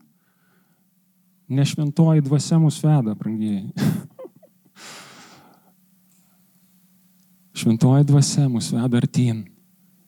Nešventoji 1.50 2.20
dvasia 2.22 2.58
mus 2.62 2.76
veda, 2.84 3.14
brangieji. 3.14 3.72
Šventoji 7.58 8.04
dvasia 8.06 8.48
mus 8.48 8.70
veda 8.70 8.96
artyn. 9.02 9.40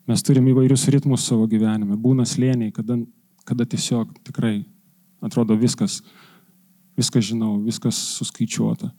Mes 0.06 0.22
turim 0.22 0.46
įvairius 0.52 0.86
ritmus 0.94 1.26
savo 1.26 1.48
gyvenime. 1.50 1.98
Būna 1.98 2.22
slėniai, 2.30 2.70
kada, 2.74 2.94
kada 3.42 3.66
tiesiog 3.66 4.14
tikrai 4.22 4.62
atrodo 5.18 5.58
viskas, 5.58 5.98
viskas 6.94 7.26
žinau, 7.32 7.58
viskas 7.66 7.98
suskaičiuota. 8.20 8.92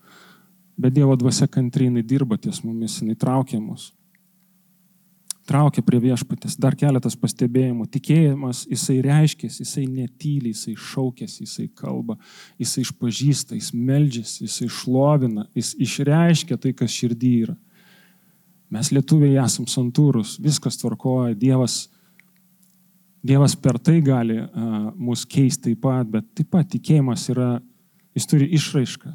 Bet 0.77 0.95
Dievo 0.95 1.15
dvasia 1.19 1.47
kantrinai 1.47 2.01
dirba 2.05 2.37
ties 2.41 2.63
mumis, 2.65 2.99
jinai 3.01 3.17
traukia 3.19 3.59
mus 3.61 3.91
traukia 5.47 5.83
prie 5.85 5.99
viešpatės. 6.03 6.55
Dar 6.61 6.75
keletas 6.79 7.15
pastebėjimų. 7.19 7.87
Tikėjimas, 7.91 8.63
jisai 8.71 8.99
reiškėsi, 9.03 9.63
jisai 9.63 9.85
netyli, 9.89 10.53
jisai 10.53 10.75
šaukėsi, 10.79 11.43
jisai 11.43 11.67
kalba, 11.75 12.17
jisai 12.61 12.85
išpažįsta, 12.85 13.57
jis 13.59 13.71
meldžiasi, 13.75 14.47
jisai 14.47 14.69
šlovina, 14.71 15.47
jis 15.57 15.73
išreiškia 15.87 16.59
tai, 16.63 16.73
kas 16.77 16.95
širdį 16.95 17.33
yra. 17.47 17.57
Mes 18.73 18.89
lietuviai 18.93 19.37
esam 19.43 19.67
santūrus, 19.69 20.37
viskas 20.41 20.79
tvarkoja, 20.81 21.35
Dievas, 21.37 21.83
Dievas 23.23 23.53
per 23.55 23.77
tai 23.79 23.99
gali 24.03 24.39
uh, 24.41 24.89
mus 24.99 25.27
keisti 25.29 25.71
taip 25.71 25.83
pat, 25.83 26.07
bet 26.09 26.31
taip 26.35 26.49
pat 26.51 26.71
tikėjimas 26.71 27.27
yra, 27.31 27.53
jis 28.17 28.27
turi 28.31 28.49
išraišką. 28.57 29.13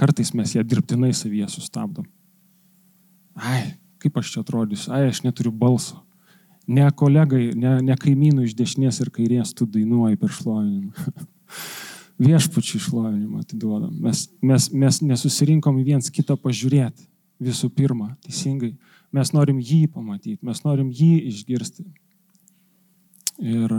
Kartais 0.00 0.32
mes 0.32 0.54
ją 0.56 0.64
dirbtinai 0.64 1.12
savyje 1.16 1.50
sustabdom. 1.52 2.06
Ai, 3.36 3.76
kaip 4.00 4.16
aš 4.16 4.32
čia 4.32 4.44
atrodysiu, 4.44 4.94
ai, 4.96 5.10
aš 5.10 5.22
neturiu 5.26 5.52
balso. 5.52 6.00
Ne 6.70 6.86
kolegai, 6.96 7.50
ne, 7.58 7.76
ne 7.84 7.96
kaimynų 7.98 8.46
iš 8.46 8.56
dešinės 8.56 9.02
ir 9.04 9.10
kairės 9.12 9.52
tu 9.56 9.66
dainuoji 9.68 10.16
per 10.20 10.32
šlovinimą. 10.32 11.12
Viešpačių 12.24 12.80
šlovinimą 12.84 13.44
atiduodam. 13.44 13.92
Mes, 14.04 14.26
mes, 14.44 14.68
mes 14.72 15.00
nesusirinkom 15.04 15.80
viens 15.84 16.12
kitą 16.12 16.36
pažiūrėti 16.40 17.08
visų 17.40 17.70
pirma, 17.72 18.14
teisingai. 18.24 18.74
Mes 19.16 19.32
norim 19.34 19.58
jį 19.58 19.86
pamatyti, 19.90 20.38
mes 20.46 20.60
norim 20.62 20.90
jį 20.94 21.14
išgirsti. 21.32 21.86
Ir, 23.40 23.72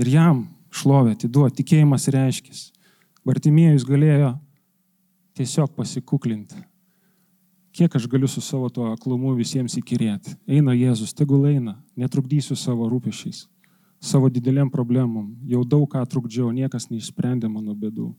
ir 0.00 0.10
jam 0.10 0.46
šlovę 0.74 1.12
atiduoti, 1.14 1.60
tikėjimas 1.60 2.08
reiškia. 2.10 2.56
Bartimėjus 3.24 3.84
galėjo 3.88 4.32
tiesiog 5.34 5.74
pasikuklinti 5.76 6.62
Kiek 7.74 7.96
aš 7.96 8.06
galiu 8.06 8.28
su 8.28 8.40
savo 8.40 8.68
tuo 8.70 8.92
aklumu 8.92 9.32
visiems 9.34 9.74
įkirėti? 9.80 10.36
Eina 10.46 10.76
Jėzus, 10.78 11.10
tegul 11.16 11.48
eina, 11.50 11.74
netrukdysiu 11.98 12.54
savo 12.54 12.86
rūpešiais, 12.86 13.48
savo 13.98 14.30
dideliam 14.30 14.70
problemom. 14.70 15.32
Jau 15.50 15.64
daug 15.66 15.88
ką 15.90 16.04
trukdžiau, 16.06 16.52
niekas 16.54 16.86
neišsprendė 16.92 17.50
mano 17.50 17.74
bėdų. 17.74 18.12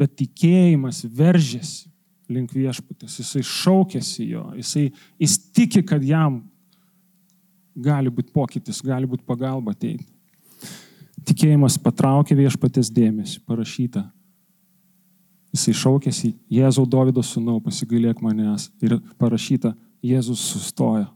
Bet 0.00 0.16
tikėjimas 0.18 1.04
veržėsi 1.06 1.86
link 2.30 2.50
viešputės, 2.54 3.14
jisai 3.22 3.44
šaukėsi 3.46 4.26
jo, 4.32 4.48
jisai 4.58 4.88
jis 5.22 5.38
tiki, 5.54 5.84
kad 5.86 6.02
jam 6.02 6.42
gali 7.78 8.10
būti 8.10 8.34
pokytis, 8.34 8.82
gali 8.82 9.06
būti 9.06 9.26
pagalba 9.26 9.70
ateiti. 9.76 10.08
Tikėjimas 11.30 11.78
patraukė 11.78 12.34
viešpatės 12.34 12.90
dėmesį, 12.90 13.44
parašyta. 13.46 14.08
Jisai 15.50 15.74
šaukėsi, 15.74 16.34
Jėzau 16.52 16.86
Davido 16.86 17.22
sūnau, 17.26 17.58
pasigailėk 17.64 18.20
manęs. 18.22 18.68
Ir 18.84 19.00
parašyta, 19.18 19.74
Jėzus 20.02 20.42
sustojo. 20.52 21.08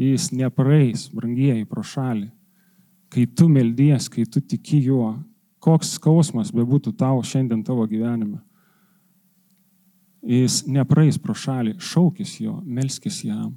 Jis 0.00 0.30
nepraeis, 0.32 1.06
brangieji, 1.14 1.66
pro 1.68 1.84
šalį. 1.86 2.30
Kai 3.10 3.26
tu 3.36 3.48
meldies, 3.50 4.08
kai 4.10 4.24
tu 4.24 4.40
tiki 4.40 4.80
juo, 4.86 5.12
koks 5.62 5.96
skausmas 5.98 6.52
bebūtų 6.54 6.94
tau 6.98 7.20
šiandien 7.26 7.62
tavo 7.66 7.84
gyvenime. 7.90 8.40
Jis 10.26 10.62
nepraeis 10.68 11.18
pro 11.18 11.34
šalį, 11.36 11.76
šaukis 11.80 12.38
jo, 12.42 12.58
melskis 12.64 13.22
jam. 13.24 13.54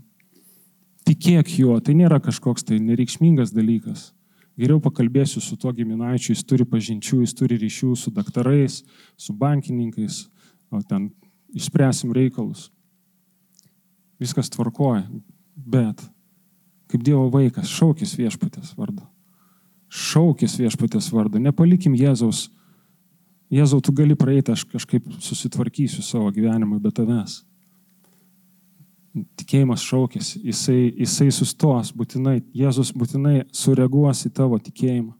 Tikėk 1.07 1.49
juo, 1.59 1.79
tai 1.83 1.95
nėra 1.99 2.21
kažkoks 2.23 2.63
tai 2.67 2.79
nereikšmingas 2.79 3.51
dalykas. 3.55 4.11
Geriau 4.59 4.79
pakalbėsiu 4.81 5.41
su 5.41 5.57
tuo 5.57 5.71
giminaičiu, 5.73 6.33
jis 6.35 6.43
turi 6.45 6.65
pažinčių, 6.69 7.23
jis 7.23 7.33
turi 7.37 7.57
ryšių 7.61 7.93
su 7.97 8.11
daktarais, 8.13 8.81
su 9.17 9.33
bankininkais, 9.33 10.27
ten 10.89 11.09
išspręsim 11.57 12.13
reikalus. 12.13 12.67
Viskas 14.21 14.51
tvarkoja, 14.53 15.07
bet 15.57 16.03
kaip 16.91 17.01
Dievo 17.05 17.25
vaikas, 17.33 17.71
šaukis 17.73 18.13
viešpatės 18.19 18.75
vardu. 18.77 19.07
Šaukis 19.89 20.59
viešpatės 20.61 21.09
vardu. 21.13 21.41
Nepalikim 21.41 21.97
Jėzaus. 21.97 22.47
Jėzau, 23.53 23.81
tu 23.85 23.93
gali 23.93 24.17
praeiti, 24.17 24.53
aš 24.53 24.65
kažkaip 24.69 25.09
susitvarkysiu 25.21 26.05
savo 26.05 26.29
gyvenimą 26.33 26.79
be 26.81 26.93
tavęs 26.93 27.41
tikėjimas 29.13 29.83
šaukėsi, 29.85 30.41
jisai, 30.47 30.79
jisai 30.97 31.29
sustos 31.33 31.91
būtinai, 31.95 32.39
Jėzus 32.57 32.93
būtinai 32.97 33.43
sureaguos 33.53 34.25
į 34.27 34.33
tavo 34.33 34.57
tikėjimą. 34.61 35.13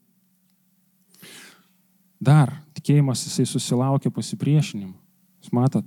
Dar 2.24 2.56
tikėjimas 2.78 3.26
jisai 3.28 3.46
susilaukė 3.50 4.10
pasipriešinimų. 4.14 4.96
Jūs 5.44 5.54
matot, 5.54 5.86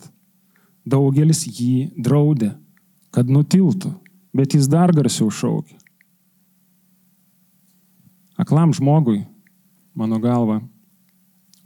daugelis 0.86 1.46
jį 1.48 1.90
draudė, 1.96 2.52
kad 3.10 3.30
nutiltų, 3.32 3.94
bet 4.36 4.54
jis 4.54 4.68
dar 4.70 4.92
garsiau 4.94 5.30
šaukė. 5.32 5.78
Aklam 8.36 8.74
žmogui, 8.76 9.22
mano 9.96 10.20
galva, 10.20 10.60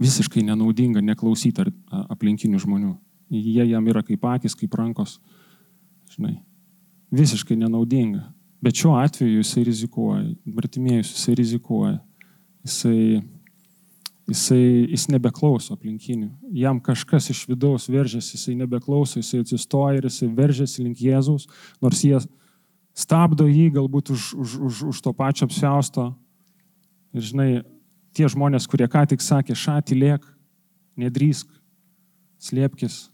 visiškai 0.00 0.44
nenaudinga 0.46 1.03
neklausyti 1.03 1.66
aplinkinių 1.90 2.62
žmonių. 2.62 2.94
Jie 3.31 3.66
jam 3.66 3.87
yra 3.90 4.05
kaip 4.07 4.24
akis, 4.26 4.55
kaip 4.59 4.72
rankos 4.79 5.18
žinai, 6.20 6.37
visiškai 7.11 7.56
nenaudinga. 7.56 8.28
Bet 8.61 8.76
šiuo 8.76 8.98
atveju 9.00 9.40
jisai 9.40 9.64
rizikuoja, 9.64 10.24
Bartimėjus 10.44 11.14
jisai 11.14 11.35
rizikuoja, 11.38 11.94
jisai, 12.66 13.22
jisai, 14.28 14.64
jis 14.92 15.06
nebeklauso 15.09 15.72
aplinkinių. 15.72 16.28
Jam 16.61 16.80
kažkas 16.85 17.30
iš 17.33 17.46
vidaus 17.48 17.88
veržiasi, 17.88 18.37
jisai 18.37 18.59
nebeklauso, 18.61 19.22
jisai 19.22 19.40
atsistoja 19.46 19.96
ir 19.96 20.11
jisai 20.11 20.28
veržiasi 20.37 20.85
link 20.85 21.00
Jėzaus, 21.00 21.48
nors 21.80 22.04
jie 22.04 22.20
stabdo 22.92 23.48
jį 23.48 23.70
galbūt 23.78 24.12
už, 24.12 24.35
už, 24.37 24.59
už, 24.68 24.83
už 24.92 25.00
to 25.00 25.14
pačio 25.16 25.48
apsiausto. 25.48 26.11
Ir 27.16 27.24
žinai, 27.24 27.48
tie 28.12 28.28
žmonės, 28.28 28.68
kurie 28.68 28.90
ką 28.92 29.06
tik 29.09 29.24
sakė, 29.24 29.56
šatį 29.56 29.96
liek, 29.96 30.28
nedrįsk, 31.00 31.48
slėpkis, 32.44 33.06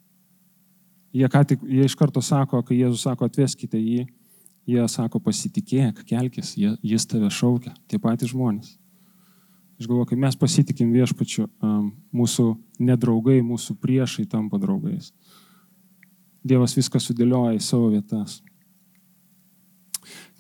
Jie, 1.17 1.29
tik, 1.49 1.63
jie 1.65 1.87
iš 1.87 1.95
karto 1.97 2.21
sako, 2.21 2.61
kai 2.67 2.77
Jėzus 2.77 3.07
sako, 3.07 3.29
atveskite 3.31 3.79
jį, 3.81 4.03
jie 4.69 4.89
sako, 4.91 5.21
pasitikėk, 5.23 6.03
kelkis, 6.09 6.57
jie, 6.59 6.75
jis 6.85 7.07
tave 7.09 7.31
šaukia, 7.33 7.73
tie 7.89 8.01
patys 8.03 8.35
žmonės. 8.35 8.75
Aš 9.77 9.89
galvoju, 9.89 10.09
kai 10.11 10.19
mes 10.21 10.37
pasitikim 10.41 10.93
viešpačiu, 10.93 11.47
mūsų 12.17 12.47
nedraugai, 12.81 13.43
mūsų 13.45 13.77
priešai 13.81 14.25
tampa 14.33 14.61
draugais. 14.61 15.11
Dievas 16.47 16.77
viską 16.77 17.01
sudėlioja 17.03 17.57
į 17.59 17.65
savo 17.65 17.91
vietas. 17.93 18.39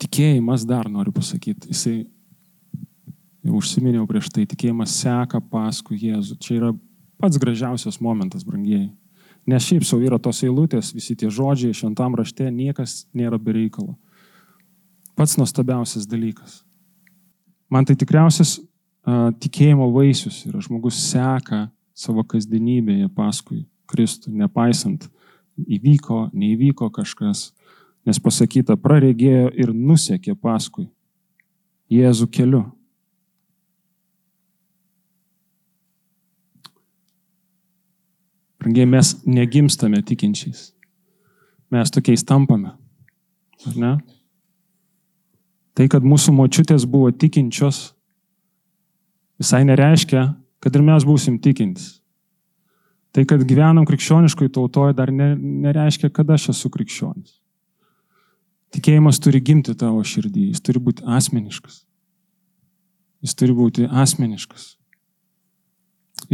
Tikėjimas 0.00 0.64
dar 0.68 0.88
noriu 0.92 1.12
pasakyti, 1.12 1.72
jisai, 1.72 1.96
užsiminiau 3.46 4.06
prieš 4.08 4.30
tai, 4.32 4.46
tikėjimas 4.48 4.94
seka 5.02 5.40
paskui 5.52 5.98
Jėzų. 6.00 6.38
Čia 6.40 6.54
yra 6.60 6.70
pats 7.20 7.40
gražiausias 7.40 8.00
momentas, 8.00 8.44
brangieji. 8.46 8.90
Nes 9.46 9.62
šiaip 9.62 9.84
savo 9.86 10.02
yra 10.02 10.18
tos 10.18 10.42
eilutės, 10.42 10.90
visi 10.94 11.14
tie 11.18 11.30
žodžiai 11.30 11.74
šventam 11.76 12.16
rašte, 12.18 12.48
niekas 12.50 13.04
nėra 13.14 13.38
bereikalo. 13.38 13.94
Pats 15.16 15.36
nuostabiausias 15.38 16.08
dalykas. 16.10 16.64
Man 17.70 17.86
tai 17.86 17.94
tikriausias 17.98 18.58
uh, 18.58 19.30
tikėjimo 19.38 19.88
vaisius 19.94 20.42
yra 20.48 20.60
žmogus 20.62 20.98
seka 20.98 21.68
savo 21.96 22.26
kasdienybėje 22.26 23.08
paskui 23.14 23.64
Kristų, 23.86 24.34
nepaisant 24.34 25.06
įvyko, 25.56 26.26
neįvyko 26.34 26.90
kažkas, 26.94 27.52
nes 28.06 28.20
pasakyta, 28.22 28.76
praregėjo 28.76 29.48
ir 29.54 29.72
nusekė 29.72 30.34
paskui 30.34 30.90
Jėzų 31.86 32.26
keliu. 32.34 32.64
Brangiai, 38.66 38.86
mes 38.90 39.12
negimstame 39.22 40.00
tikinčiais. 40.02 40.72
Mes 41.70 41.90
tokiais 41.94 42.24
tampame. 42.26 42.72
Ar 43.62 43.74
ne? 43.78 43.90
Tai, 45.78 45.84
kad 45.92 46.02
mūsų 46.02 46.32
močiutės 46.34 46.82
buvo 46.90 47.12
tikinčios, 47.14 47.92
visai 49.38 49.60
nereiškia, 49.68 50.22
kad 50.58 50.74
ir 50.74 50.82
mes 50.82 51.06
būsim 51.06 51.36
tikintis. 51.38 52.00
Tai, 53.14 53.22
kad 53.30 53.44
gyvenam 53.46 53.86
krikščioniškoje 53.86 54.50
tautoje, 54.56 54.96
dar 54.98 55.12
ne, 55.14 55.28
nereiškia, 55.38 56.10
kad 56.10 56.32
aš 56.34 56.48
esu 56.56 56.70
krikščionis. 56.74 57.36
Tikėjimas 58.74 59.22
turi 59.22 59.38
gimti 59.46 59.76
tavo 59.78 60.02
širdį, 60.02 60.48
jis 60.50 60.64
turi 60.66 60.82
būti 60.82 61.06
asmeniškas. 61.06 61.84
Jis 63.22 63.38
turi 63.38 63.54
būti 63.54 63.86
asmeniškas. 63.86 64.66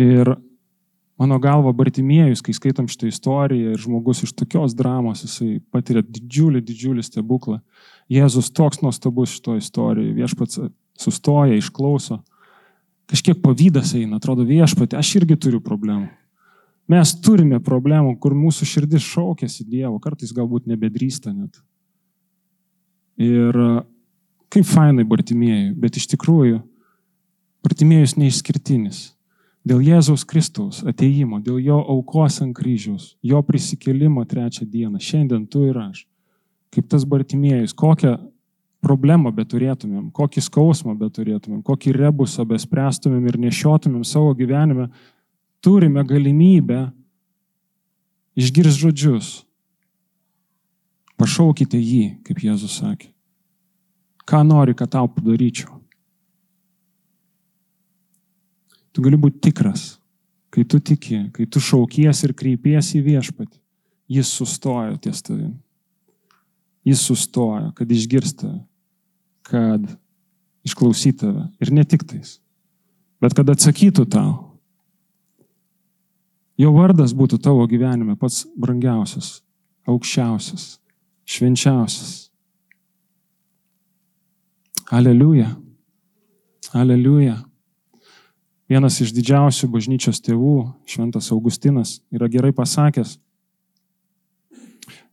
Ir 0.01 0.33
Mano 1.23 1.37
galva, 1.39 1.71
Bartimėjus, 1.77 2.41
kai 2.43 2.55
skaitom 2.57 2.89
šitą 2.91 3.07
istoriją 3.07 3.77
ir 3.77 3.79
žmogus 3.79 4.25
iš 4.27 4.33
tokios 4.35 4.73
dramos, 4.75 5.21
jisai 5.23 5.61
patiria 5.71 6.03
didžiulį, 6.03 6.63
didžiulį 6.67 7.05
stebuklą. 7.07 7.61
Jėzus 8.11 8.49
toks 8.51 8.81
nuostabus 8.83 9.37
šito 9.37 9.55
istorijoje, 9.55 10.17
viešpats 10.17 10.59
sustoja, 10.99 11.55
išklauso. 11.61 12.19
Kažkiek 13.13 13.39
pavydas 13.45 13.95
eina, 13.95 14.19
atrodo 14.19 14.43
viešpatė, 14.49 14.99
aš 14.99 15.13
irgi 15.21 15.39
turiu 15.47 15.63
problemų. 15.63 16.11
Mes 16.91 17.15
turime 17.23 17.63
problemų, 17.63 18.17
kur 18.19 18.35
mūsų 18.35 18.67
širdis 18.67 19.07
šaukėsi 19.07 19.69
Dievo, 19.69 20.01
kartais 20.03 20.35
galbūt 20.35 20.67
nebedrįsta 20.67 21.31
net. 21.31 21.63
Ir 23.23 23.55
kaip 24.51 24.67
fainai 24.67 25.07
Bartimėjui, 25.07 25.71
bet 25.79 26.03
iš 26.03 26.11
tikrųjų 26.17 26.65
Bartimėjus 27.63 28.19
neišskirtinis 28.19 29.13
dėl 29.67 29.83
Jėzaus 29.85 30.25
Kristaus 30.29 30.83
ateimo, 30.87 31.41
dėl 31.43 31.61
jo 31.63 31.79
aukos 31.95 32.41
ant 32.43 32.55
kryžiaus, 32.57 33.15
jo 33.23 33.43
prisikėlimo 33.47 34.25
trečią 34.29 34.67
dieną, 34.67 35.01
šiandien 35.03 35.47
tu 35.47 35.67
ir 35.69 35.79
aš, 35.79 36.05
kaip 36.73 36.89
tas 36.91 37.07
Bartimėjus, 37.09 37.75
kokią 37.77 38.17
problemą 38.83 39.31
beturėtumėm, 39.35 40.11
kokį 40.15 40.43
skausmą 40.43 40.97
beturėtumėm, 40.99 41.63
kokį 41.63 41.95
rebusą 41.95 42.47
bespręstumėm 42.49 43.29
ir 43.31 43.39
nešiotumėm 43.45 44.03
savo 44.09 44.33
gyvenime, 44.35 44.89
turime 45.63 46.03
galimybę 46.07 46.89
išgirsti 48.35 48.83
žodžius. 48.83 49.31
Pašaukite 51.21 51.79
jį, 51.79 52.25
kaip 52.27 52.43
Jėzus 52.43 52.81
sakė. 52.81 53.13
Ką 54.27 54.43
nori, 54.47 54.75
kad 54.75 54.91
tau 54.91 55.07
padaryčiau. 55.11 55.82
Tu 58.93 59.03
gali 59.05 59.17
būti 59.17 59.41
tikras, 59.49 59.97
kai 60.53 60.65
tu 60.69 60.81
tiki, 60.81 61.25
kai 61.33 61.47
tu 61.49 61.61
šaukies 61.63 62.25
ir 62.27 62.35
kreipiesi 62.37 63.01
į 63.01 63.07
viešpatį. 63.07 63.59
Jis 64.13 64.29
sustojo 64.37 64.99
ties 65.01 65.23
tavim. 65.25 65.55
Jis 66.85 67.05
sustojo, 67.07 67.71
kad 67.79 67.91
išgirsta, 67.91 68.51
kad 69.49 69.85
išklausytų 70.67 71.21
tave. 71.23 71.45
Ir 71.63 71.73
ne 71.75 71.85
tik 71.89 72.05
tais, 72.09 72.37
bet 73.23 73.37
kad 73.39 73.49
atsakytų 73.53 74.07
tau. 74.13 74.33
Jo 76.61 76.73
vardas 76.75 77.15
būtų 77.17 77.39
tavo 77.43 77.65
gyvenime 77.71 78.15
pats 78.21 78.45
brangiausias, 78.59 79.41
aukščiausias, 79.89 80.77
švenčiausias. 81.25 82.29
Aleliuja. 84.93 85.49
Aleliuja. 86.77 87.39
Vienas 88.73 88.97
iš 89.05 89.11
didžiausių 89.13 89.69
bažnyčios 89.69 90.23
tėvų, 90.25 90.57
Šventas 90.89 91.27
Augustinas, 91.35 91.99
yra 92.15 92.31
gerai 92.33 92.55
pasakęs, 92.57 93.19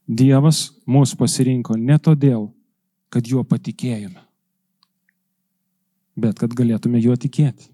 Dievas 0.10 0.70
mūsų 0.90 1.20
pasirinko 1.20 1.76
ne 1.78 1.98
todėl, 2.02 2.48
kad 3.14 3.28
juo 3.28 3.44
patikėjome, 3.46 4.24
bet 6.18 6.40
kad 6.40 6.56
galėtume 6.56 7.02
juo 7.04 7.18
tikėti. 7.20 7.68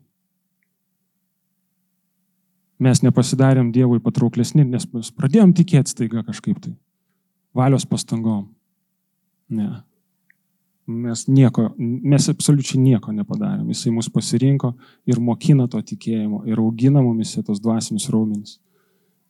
Mes 2.81 2.99
nepasidarėm 3.05 3.69
Dievui 3.71 4.01
patrauklesni, 4.03 4.65
nes 4.67 4.89
mes 4.91 5.13
pradėjom 5.15 5.53
tikėti 5.55 5.93
staiga 5.93 6.25
kažkaip 6.27 6.59
tai. 6.65 6.73
Valios 7.55 7.85
pastangom. 7.87 8.49
Ne. 9.47 9.69
Mes 10.85 11.23
nieko, 11.25 11.71
mes 11.79 12.27
absoliučiai 12.29 12.77
nieko 12.77 13.13
nepadarėm. 13.15 13.65
Jisai 13.73 13.93
mus 13.95 14.09
pasirinko 14.13 14.75
ir 15.09 15.17
mokina 15.17 15.65
to 15.71 15.79
tikėjimo 15.81 16.43
ir 16.45 16.61
augina 16.61 17.01
mumise 17.01 17.41
tos 17.43 17.61
dvasinius 17.63 18.05
raumenis. 18.13 18.59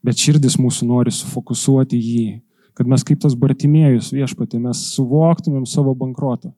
Bet 0.04 0.20
širdis 0.20 0.60
mūsų 0.60 0.89
nori 0.89 1.13
sufokusuoti 1.15 1.98
jį, 1.98 2.28
kad 2.76 2.89
mes 2.91 3.06
kaip 3.08 3.22
tas 3.24 3.38
Bartimėjus 3.39 4.12
viešpatė, 4.13 4.60
mes 4.60 4.84
suvoktumėm 4.98 5.63
savo 5.70 5.96
bankrotą. 5.96 6.52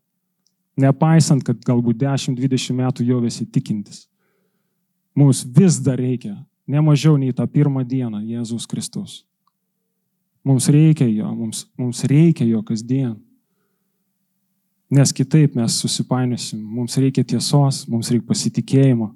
Nepaisant, 0.77 1.45
kad 1.45 1.61
galbūt 1.65 2.01
10-20 2.01 2.75
metų 2.77 3.05
jau 3.05 3.21
esi 3.29 3.45
tikintis. 3.45 4.07
Mums 5.17 5.43
vis 5.45 5.79
dar 5.81 5.97
reikia, 5.97 6.35
ne 6.69 6.81
mažiau 6.85 7.17
nei 7.17 7.33
tą 7.33 7.45
pirmą 7.49 7.85
dieną, 7.85 8.21
Jėzus 8.25 8.67
Kristus. 8.69 9.21
Mums 10.45 10.69
reikia 10.73 11.07
jo, 11.09 11.29
mums, 11.35 11.65
mums 11.77 12.03
reikia 12.09 12.45
jo 12.49 12.61
kasdien. 12.65 13.15
Nes 14.87 15.11
kitaip 15.11 15.55
mes 15.59 15.79
susipainiosim. 15.81 16.61
Mums 16.63 16.95
reikia 16.97 17.25
tiesos, 17.27 17.81
mums 17.91 18.11
reikia 18.13 18.27
pasitikėjimo, 18.29 19.09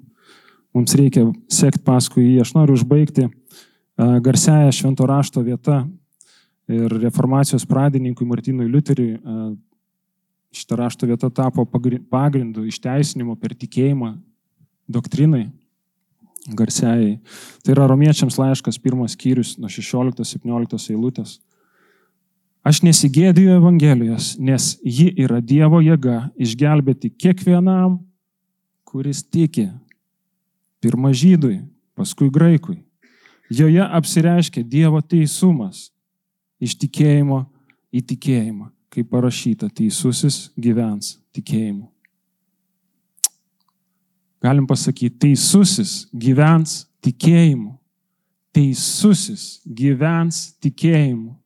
mums 0.76 0.96
reikia 0.98 1.24
sekti 1.48 1.80
paskui 1.86 2.26
jį. 2.26 2.42
Aš 2.44 2.52
noriu 2.56 2.76
užbaigti 2.76 3.28
garsiają 3.96 4.72
švento 4.72 5.06
rašto 5.08 5.40
vietą 5.44 5.82
ir 6.72 6.92
reformacijos 7.02 7.64
pradininkui 7.68 8.28
Martinui 8.28 8.68
Liuteriui 8.68 9.16
šitą 10.52 10.76
rašto 10.76 11.08
vietą 11.08 11.30
tapo 11.32 11.64
pagrindu 11.64 12.66
išteisinimo 12.68 13.36
per 13.40 13.56
tikėjimą 13.56 14.12
doktrinai 14.92 15.46
garsiai. 16.52 17.16
Tai 17.62 17.74
yra 17.74 17.86
romiečiams 17.88 18.36
laiškas 18.40 18.80
pirmas 18.82 19.16
skyrius 19.16 19.56
nuo 19.62 19.70
16-17 19.72 20.92
eilutės. 20.92 21.38
Aš 22.62 22.84
nesigėdiju 22.86 23.56
Evangelijos, 23.58 24.36
nes 24.38 24.76
ji 24.86 25.08
yra 25.18 25.40
Dievo 25.42 25.80
jėga 25.82 26.28
išgelbėti 26.38 27.10
kiekvienam, 27.10 27.98
kuris 28.86 29.24
tiki. 29.26 29.66
Pirma 30.82 31.10
žydui, 31.10 31.64
paskui 31.98 32.30
graikui. 32.30 32.78
Joje 33.50 33.82
apsireiškia 33.82 34.62
Dievo 34.62 35.02
teisumas 35.02 35.90
iš 36.62 36.76
tikėjimo 36.78 37.42
į 37.92 38.04
tikėjimą, 38.12 38.70
kaip 38.94 39.10
parašyta, 39.10 39.66
teisusis 39.66 40.52
gyvens 40.54 41.16
tikėjimu. 41.34 41.90
Galim 44.42 44.66
pasakyti, 44.66 45.18
teisusis 45.26 46.06
gyvens 46.14 46.84
tikėjimu. 47.02 47.76
Teisusis 48.52 49.62
gyvens 49.66 50.52
tikėjimu. 50.62 51.41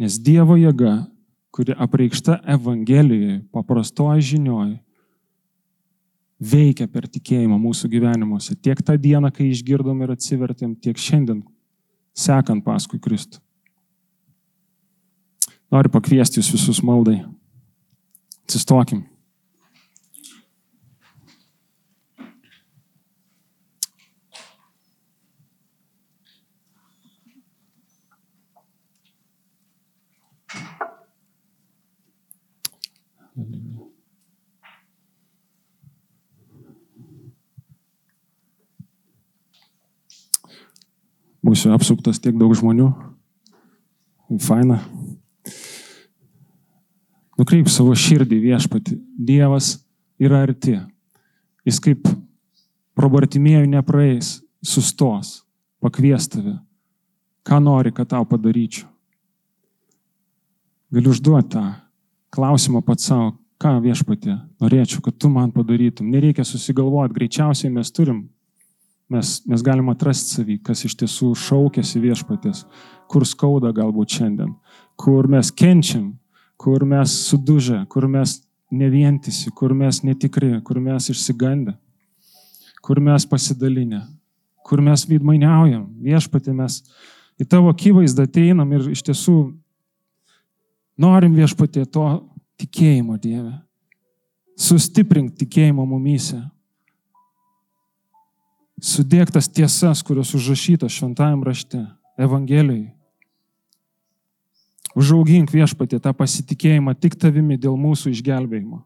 Nes 0.00 0.18
Dievo 0.18 0.56
jėga, 0.58 1.04
kuri 1.54 1.74
apreikšta 1.78 2.40
Evangelijoje, 2.56 3.44
paprastoje 3.54 4.24
žinioje, 4.34 4.78
veikia 6.42 6.88
per 6.90 7.06
tikėjimą 7.08 7.56
mūsų 7.62 7.88
gyvenimuose. 7.92 8.56
Tiek 8.58 8.82
tą 8.82 8.96
dieną, 8.98 9.30
kai 9.34 9.52
išgirdom 9.52 10.02
ir 10.02 10.14
atsivertėm, 10.16 10.74
tiek 10.74 10.98
šiandien, 10.98 11.44
sekant 12.14 12.64
paskui 12.66 12.98
Kristų. 13.02 13.40
Noriu 15.72 15.90
pakviesti 15.94 16.38
jūs 16.38 16.52
visus 16.54 16.82
maldai. 16.86 17.20
Atsistokim. 18.44 19.06
Būsiu 41.44 41.74
apsuptas 41.74 42.22
tiek 42.22 42.36
daug 42.38 42.54
žmonių. 42.54 42.88
Faina. 44.40 44.78
Nukreip 47.34 47.68
savo 47.68 47.92
širdį 47.98 48.38
viešpati. 48.46 48.96
Dievas 49.18 49.74
yra 50.22 50.44
arti. 50.46 50.78
Jis 51.66 51.82
kaip 51.82 52.06
probartimėjų 52.94 53.66
nepraeis, 53.74 54.38
sustos, 54.64 55.40
pakvies 55.82 56.30
tave. 56.30 56.56
Ką 57.44 57.58
nori, 57.60 57.90
kad 57.92 58.14
tau 58.14 58.24
padaryčiau. 58.28 58.86
Galiu 60.94 61.10
užduoti 61.10 61.50
tą 61.56 61.64
klausimą 62.34 62.82
pats 62.84 63.10
savo, 63.10 63.32
ką 63.62 63.78
viešpatė 63.84 64.36
norėčiau, 64.62 65.00
kad 65.04 65.16
tu 65.18 65.30
man 65.32 65.52
padarytum. 65.54 66.10
Nereikia 66.10 66.44
susigalvoti, 66.44 67.14
greičiausiai 67.16 67.72
mes 67.72 67.92
turim 67.94 68.24
Mes, 69.08 69.42
mes 69.44 69.60
galim 69.60 69.90
atrasti 69.92 70.38
savį, 70.38 70.54
kas 70.64 70.80
iš 70.88 70.94
tiesų 71.02 71.34
šaukėsi 71.36 72.00
viešpatės, 72.00 72.62
kur 73.12 73.26
skauda 73.28 73.68
galbūt 73.76 74.16
šiandien, 74.16 74.54
kur 74.96 75.28
mes 75.28 75.50
kenčiam, 75.52 76.14
kur 76.56 76.86
mes 76.88 77.12
sudužę, 77.28 77.82
kur 77.92 78.08
mes 78.08 78.38
nevientisi, 78.72 79.52
kur 79.52 79.74
mes 79.76 80.00
netikri, 80.06 80.54
kur 80.64 80.80
mes 80.80 81.10
išsigandę, 81.12 81.76
kur 82.80 83.00
mes 83.04 83.28
pasidalinę, 83.28 84.00
kur 84.64 84.80
mes 84.80 85.04
vidmainiaujam. 85.10 85.84
Viešpatė 86.00 86.56
mes 86.56 86.80
į 87.36 87.44
tavo 87.44 87.74
akivaizdą 87.74 88.24
ateinam 88.24 88.72
ir 88.72 88.88
iš 88.96 89.04
tiesų 89.04 89.36
norim 91.00 91.34
viešpatė 91.36 91.84
to 91.90 92.06
tikėjimo 92.60 93.18
Dieve. 93.20 93.54
Sustiprink 94.54 95.34
tikėjimo 95.38 95.86
mumyse 95.86 96.38
sudėk 98.84 99.32
tas 99.32 99.48
tiesas, 99.48 100.02
kurios 100.04 100.34
užrašytos 100.36 100.92
šventajam 100.92 101.42
rašte, 101.46 101.80
Evangelijai. 102.20 102.92
Užaugink 104.94 105.50
viešpatė 105.50 105.98
tą 105.98 106.12
pasitikėjimą 106.14 106.94
tik 107.02 107.16
tavimi 107.18 107.56
dėl 107.58 107.74
mūsų 107.80 108.12
išgelbėjimo. 108.14 108.84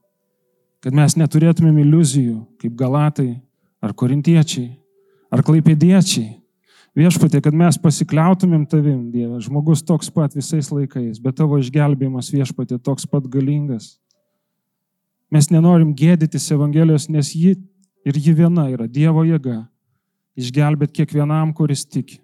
Kad 0.81 0.95
mes 0.97 1.19
neturėtumėm 1.19 1.83
iliuzijų, 1.83 2.39
kaip 2.63 2.77
galatai, 2.79 3.43
ar 3.85 3.93
korintiečiai, 3.93 4.71
ar 5.29 5.43
klaipėdiečiai. 5.45 6.39
Viešpatė, 6.99 7.39
kad 7.45 7.55
mes 7.55 7.77
pasikliautumėm 7.79 8.65
tavim, 8.67 9.11
Dieve, 9.13 9.39
žmogus 9.45 9.85
toks 9.87 10.09
pat 10.11 10.35
visais 10.35 10.67
laikais, 10.73 11.21
bet 11.23 11.37
tavo 11.39 11.61
išgelbėjimas 11.61 12.33
viešpatė 12.35 12.81
toks 12.83 13.07
pat 13.07 13.29
galingas. 13.31 13.93
Mes 15.31 15.47
nenorim 15.53 15.93
gėdytis 15.95 16.49
Evangelijos, 16.57 17.07
nes 17.13 17.31
ji 17.37 17.55
ir 18.09 18.19
ji 18.19 18.35
viena 18.35 18.67
yra 18.73 18.89
Dievo 18.91 19.23
jėga 19.29 19.61
išgelbėti 20.39 21.03
kiekvienam, 21.03 21.53
kuris 21.55 21.85
tiki. 21.87 22.19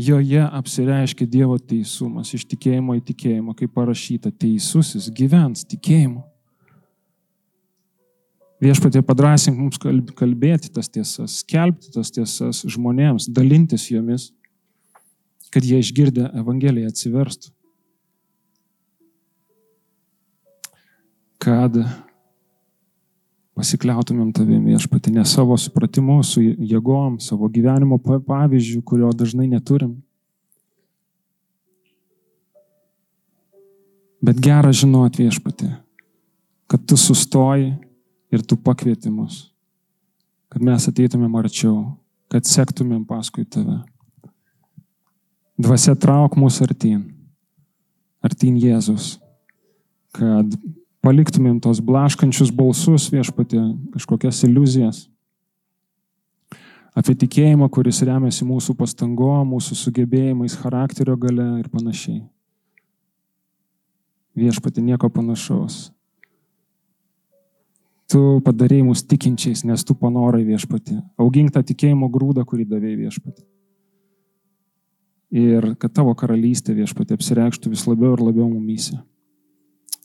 Joje 0.00 0.40
apsireiškia 0.40 1.26
Dievo 1.28 1.58
teisumas 1.58 2.32
iš 2.36 2.46
tikėjimo 2.48 2.96
į 2.96 3.04
tikėjimą, 3.10 3.52
kaip 3.58 3.74
parašyta, 3.76 4.32
teisusis 4.32 5.10
gyvens 5.12 5.66
tikėjimu. 5.68 6.22
Viešpatie 8.60 9.00
padrasink 9.00 9.56
mums 9.56 9.78
kalbėti 9.80 10.68
tas 10.74 10.90
tiesas, 10.92 11.38
skelbti 11.40 11.94
tas 11.94 12.12
tiesas 12.12 12.60
žmonėms, 12.68 13.30
dalintis 13.32 13.86
jomis, 13.88 14.28
kad 15.50 15.64
jie 15.64 15.80
išgirdę 15.80 16.28
Evangeliją 16.42 16.92
atsiverstų. 16.92 17.54
Kad 21.40 21.80
pasikliautumėm 23.56 24.30
tavim 24.36 24.68
viešpatį, 24.68 25.16
ne 25.16 25.24
savo 25.24 25.56
supratimu, 25.56 26.20
su 26.20 26.44
jėgom, 26.44 27.16
savo 27.20 27.48
gyvenimo 27.48 27.96
pavyzdžių, 28.04 28.84
kurio 28.84 29.10
dažnai 29.16 29.48
neturim. 29.48 29.96
Bet 34.20 34.36
gera 34.44 34.68
žinoti 34.68 35.24
viešpatį, 35.24 35.70
kad 36.68 36.84
tu 36.84 37.00
sustoji 37.00 37.72
ir 38.30 38.42
tu 38.46 38.56
pakvieti 38.56 39.10
mus, 39.12 39.50
kad 40.50 40.62
mes 40.62 40.86
ateitumėm 40.88 41.34
arčiau, 41.40 41.96
kad 42.30 42.46
sektumėm 42.46 43.04
paskui 43.06 43.44
tave. 43.44 43.80
Dvasia 45.60 45.96
trauk 45.98 46.38
mus 46.40 46.60
artin, 46.64 47.02
artin 48.24 48.56
Jėzus, 48.60 49.18
kad 50.16 50.54
paliktumėm 51.04 51.58
tos 51.60 51.82
blaškančius 51.84 52.52
balsus 52.54 53.10
viešpatė, 53.12 53.60
kažkokias 53.94 54.44
iliuzijas. 54.48 55.04
Apie 56.96 57.14
tikėjimą, 57.14 57.68
kuris 57.70 58.00
remiasi 58.06 58.44
mūsų 58.44 58.74
pastango, 58.78 59.32
mūsų 59.46 59.76
sugebėjimais, 59.78 60.56
charakterio 60.58 61.14
gale 61.20 61.46
ir 61.60 61.68
panašiai. 61.70 62.24
Viešpatė 64.40 64.82
nieko 64.82 65.10
panašaus. 65.12 65.90
Tu 68.10 68.20
padarėjai 68.42 68.86
mus 68.88 69.04
tikinčiais, 69.06 69.62
nes 69.68 69.84
tu 69.86 69.94
panorai 69.94 70.42
viešpatį. 70.46 70.96
Augink 71.22 71.52
tą 71.54 71.62
tikėjimo 71.66 72.08
grūdą, 72.10 72.42
kurį 72.48 72.66
davėjai 72.72 72.98
viešpatį. 73.04 73.44
Ir 75.40 75.68
kad 75.78 75.94
tavo 75.94 76.16
karalystė 76.18 76.74
viešpatį 76.74 77.14
apsireikštų 77.14 77.70
vis 77.70 77.86
labiau 77.86 78.16
ir 78.16 78.24
labiau 78.26 78.48
mumyse. 78.50 78.98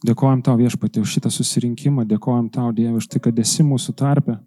Dėkojom 0.06 0.44
tau 0.46 0.54
viešpatį 0.60 1.02
už 1.02 1.16
šitą 1.18 1.32
susirinkimą, 1.34 2.06
dėkojom 2.06 2.52
tau 2.54 2.70
Dieve 2.76 3.00
už 3.00 3.08
tai, 3.10 3.24
kad 3.26 3.40
esi 3.42 3.66
mūsų 3.66 3.96
tarpe. 3.98 4.38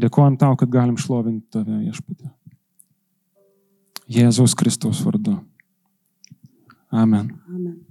Dėkojom 0.00 0.38
tau, 0.40 0.56
kad 0.56 0.72
galim 0.72 0.96
šlovinti 0.96 1.44
tave 1.52 1.82
viešpatį. 1.84 2.30
Jėzaus 4.14 4.56
Kristaus 4.56 5.04
vardu. 5.04 5.36
Amen. 6.90 7.34
Amen. 7.48 7.82